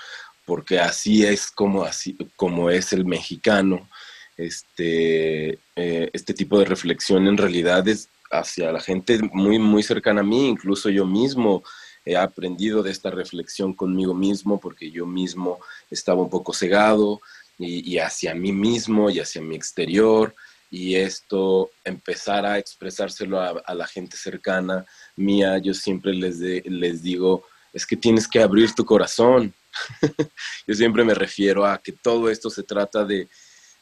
[0.45, 3.89] porque así es como, así, como es el mexicano,
[4.37, 10.21] este, eh, este tipo de reflexión en realidad es hacia la gente muy, muy cercana
[10.21, 11.63] a mí, incluso yo mismo
[12.05, 15.59] he aprendido de esta reflexión conmigo mismo porque yo mismo
[15.91, 17.21] estaba un poco cegado
[17.59, 20.33] y, hacia mí mismo y hacia mi exterior
[20.71, 24.85] y esto empezar a expresárselo a, la gente cercana
[25.15, 27.43] mía, yo siempre les, les digo,
[27.73, 29.53] es que tienes que abrir tu corazón.
[30.67, 33.27] yo siempre me refiero a que todo esto se trata de,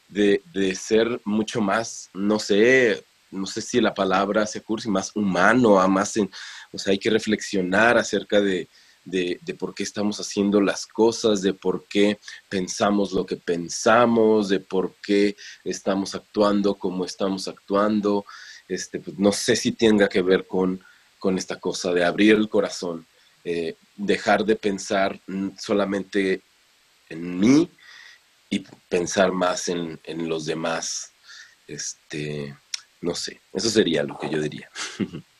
[0.08, 5.14] de, de ser mucho más, no sé, no sé si la palabra se cursi, más
[5.14, 6.30] humano, a más en,
[6.72, 8.68] o sea, hay que reflexionar acerca de,
[9.10, 14.60] de, por qué estamos haciendo las cosas, de por qué pensamos lo que pensamos, de
[14.60, 18.24] por qué estamos actuando como estamos actuando.
[18.68, 20.82] Este, pues, no sé si tenga que ver con,
[21.18, 23.06] con esta cosa de abrir el corazón,
[23.44, 25.20] eh, dejar de pensar
[25.58, 26.42] solamente
[27.08, 27.70] en mí
[28.50, 31.12] y pensar más en, en los demás.
[31.66, 32.56] Este,
[33.00, 34.70] no sé, eso sería lo que yo diría.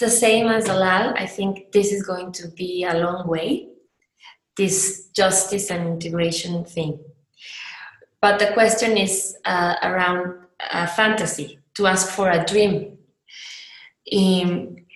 [0.00, 3.68] the same as Dalal, I think this is going to be a long way,
[4.56, 6.98] this justice and integration thing.
[8.20, 12.98] But the question is uh, around a fantasy, to ask for a dream.
[14.06, 14.86] In,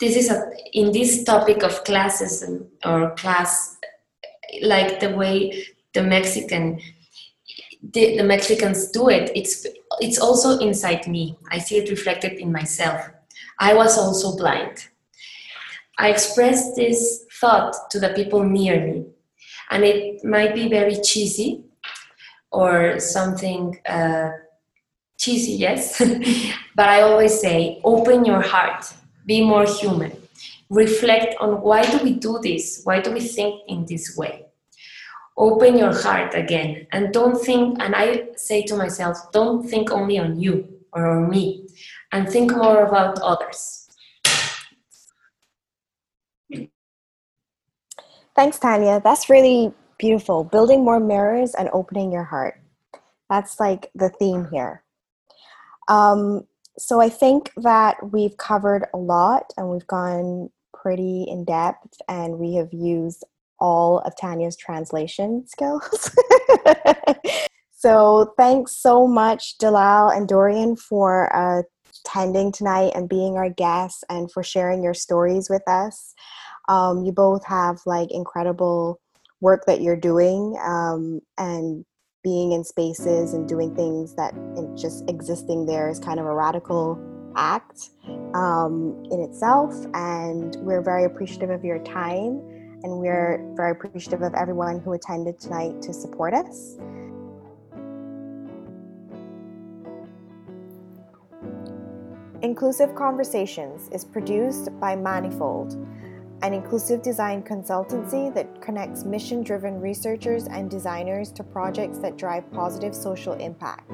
[0.00, 2.44] this is a, in this topic of classes
[2.84, 3.76] or class,
[4.62, 6.80] like the way the Mexican
[7.80, 9.64] the, the Mexicans do it, it's
[10.00, 11.38] it's also inside me.
[11.48, 13.08] I see it reflected in myself
[13.58, 14.88] I was also blind.
[15.98, 19.06] I expressed this thought to the people near me,
[19.70, 21.64] and it might be very cheesy
[22.52, 24.30] or something uh,
[25.18, 25.98] cheesy, yes,
[26.76, 28.92] but I always say open your heart,
[29.26, 30.12] be more human,
[30.70, 32.82] reflect on why do we do this?
[32.84, 34.46] Why do we think in this way?
[35.36, 40.18] Open your heart again and don't think, and I say to myself, don't think only
[40.18, 41.67] on you or on me
[42.12, 43.88] and think more about others.
[48.34, 49.00] Thanks, Tanya.
[49.02, 50.44] That's really beautiful.
[50.44, 52.60] Building more mirrors and opening your heart.
[53.28, 54.84] That's like the theme here.
[55.88, 56.46] Um,
[56.78, 62.38] so I think that we've covered a lot and we've gone pretty in depth and
[62.38, 63.24] we have used
[63.58, 66.14] all of Tanya's translation skills.
[67.72, 71.62] so thanks so much, Dalal and Dorian, for uh,
[72.04, 76.14] attending tonight and being our guests and for sharing your stories with us.
[76.68, 79.00] Um, you both have like incredible
[79.40, 81.84] work that you're doing um, and
[82.24, 84.34] being in spaces and doing things that
[84.76, 86.98] just existing there is kind of a radical
[87.36, 87.90] act
[88.34, 89.72] um, in itself.
[89.94, 92.42] And we're very appreciative of your time
[92.82, 96.76] and we're very appreciative of everyone who attended tonight to support us.
[102.42, 105.72] Inclusive Conversations is produced by Manifold,
[106.42, 112.48] an inclusive design consultancy that connects mission driven researchers and designers to projects that drive
[112.52, 113.90] positive social impact.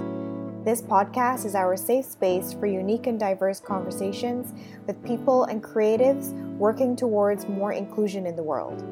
[0.63, 4.53] This podcast is our safe space for unique and diverse conversations
[4.87, 8.85] with people and creatives working towards more inclusion in the world.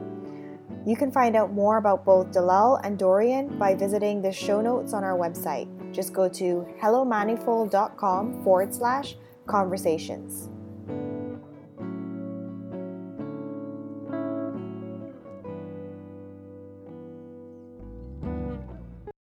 [0.87, 4.95] You can find out more about both Dalal and Dorian by visiting the show notes
[4.95, 5.69] on our website.
[5.93, 9.15] Just go to hellomanifold.com forward slash
[9.47, 10.49] conversations.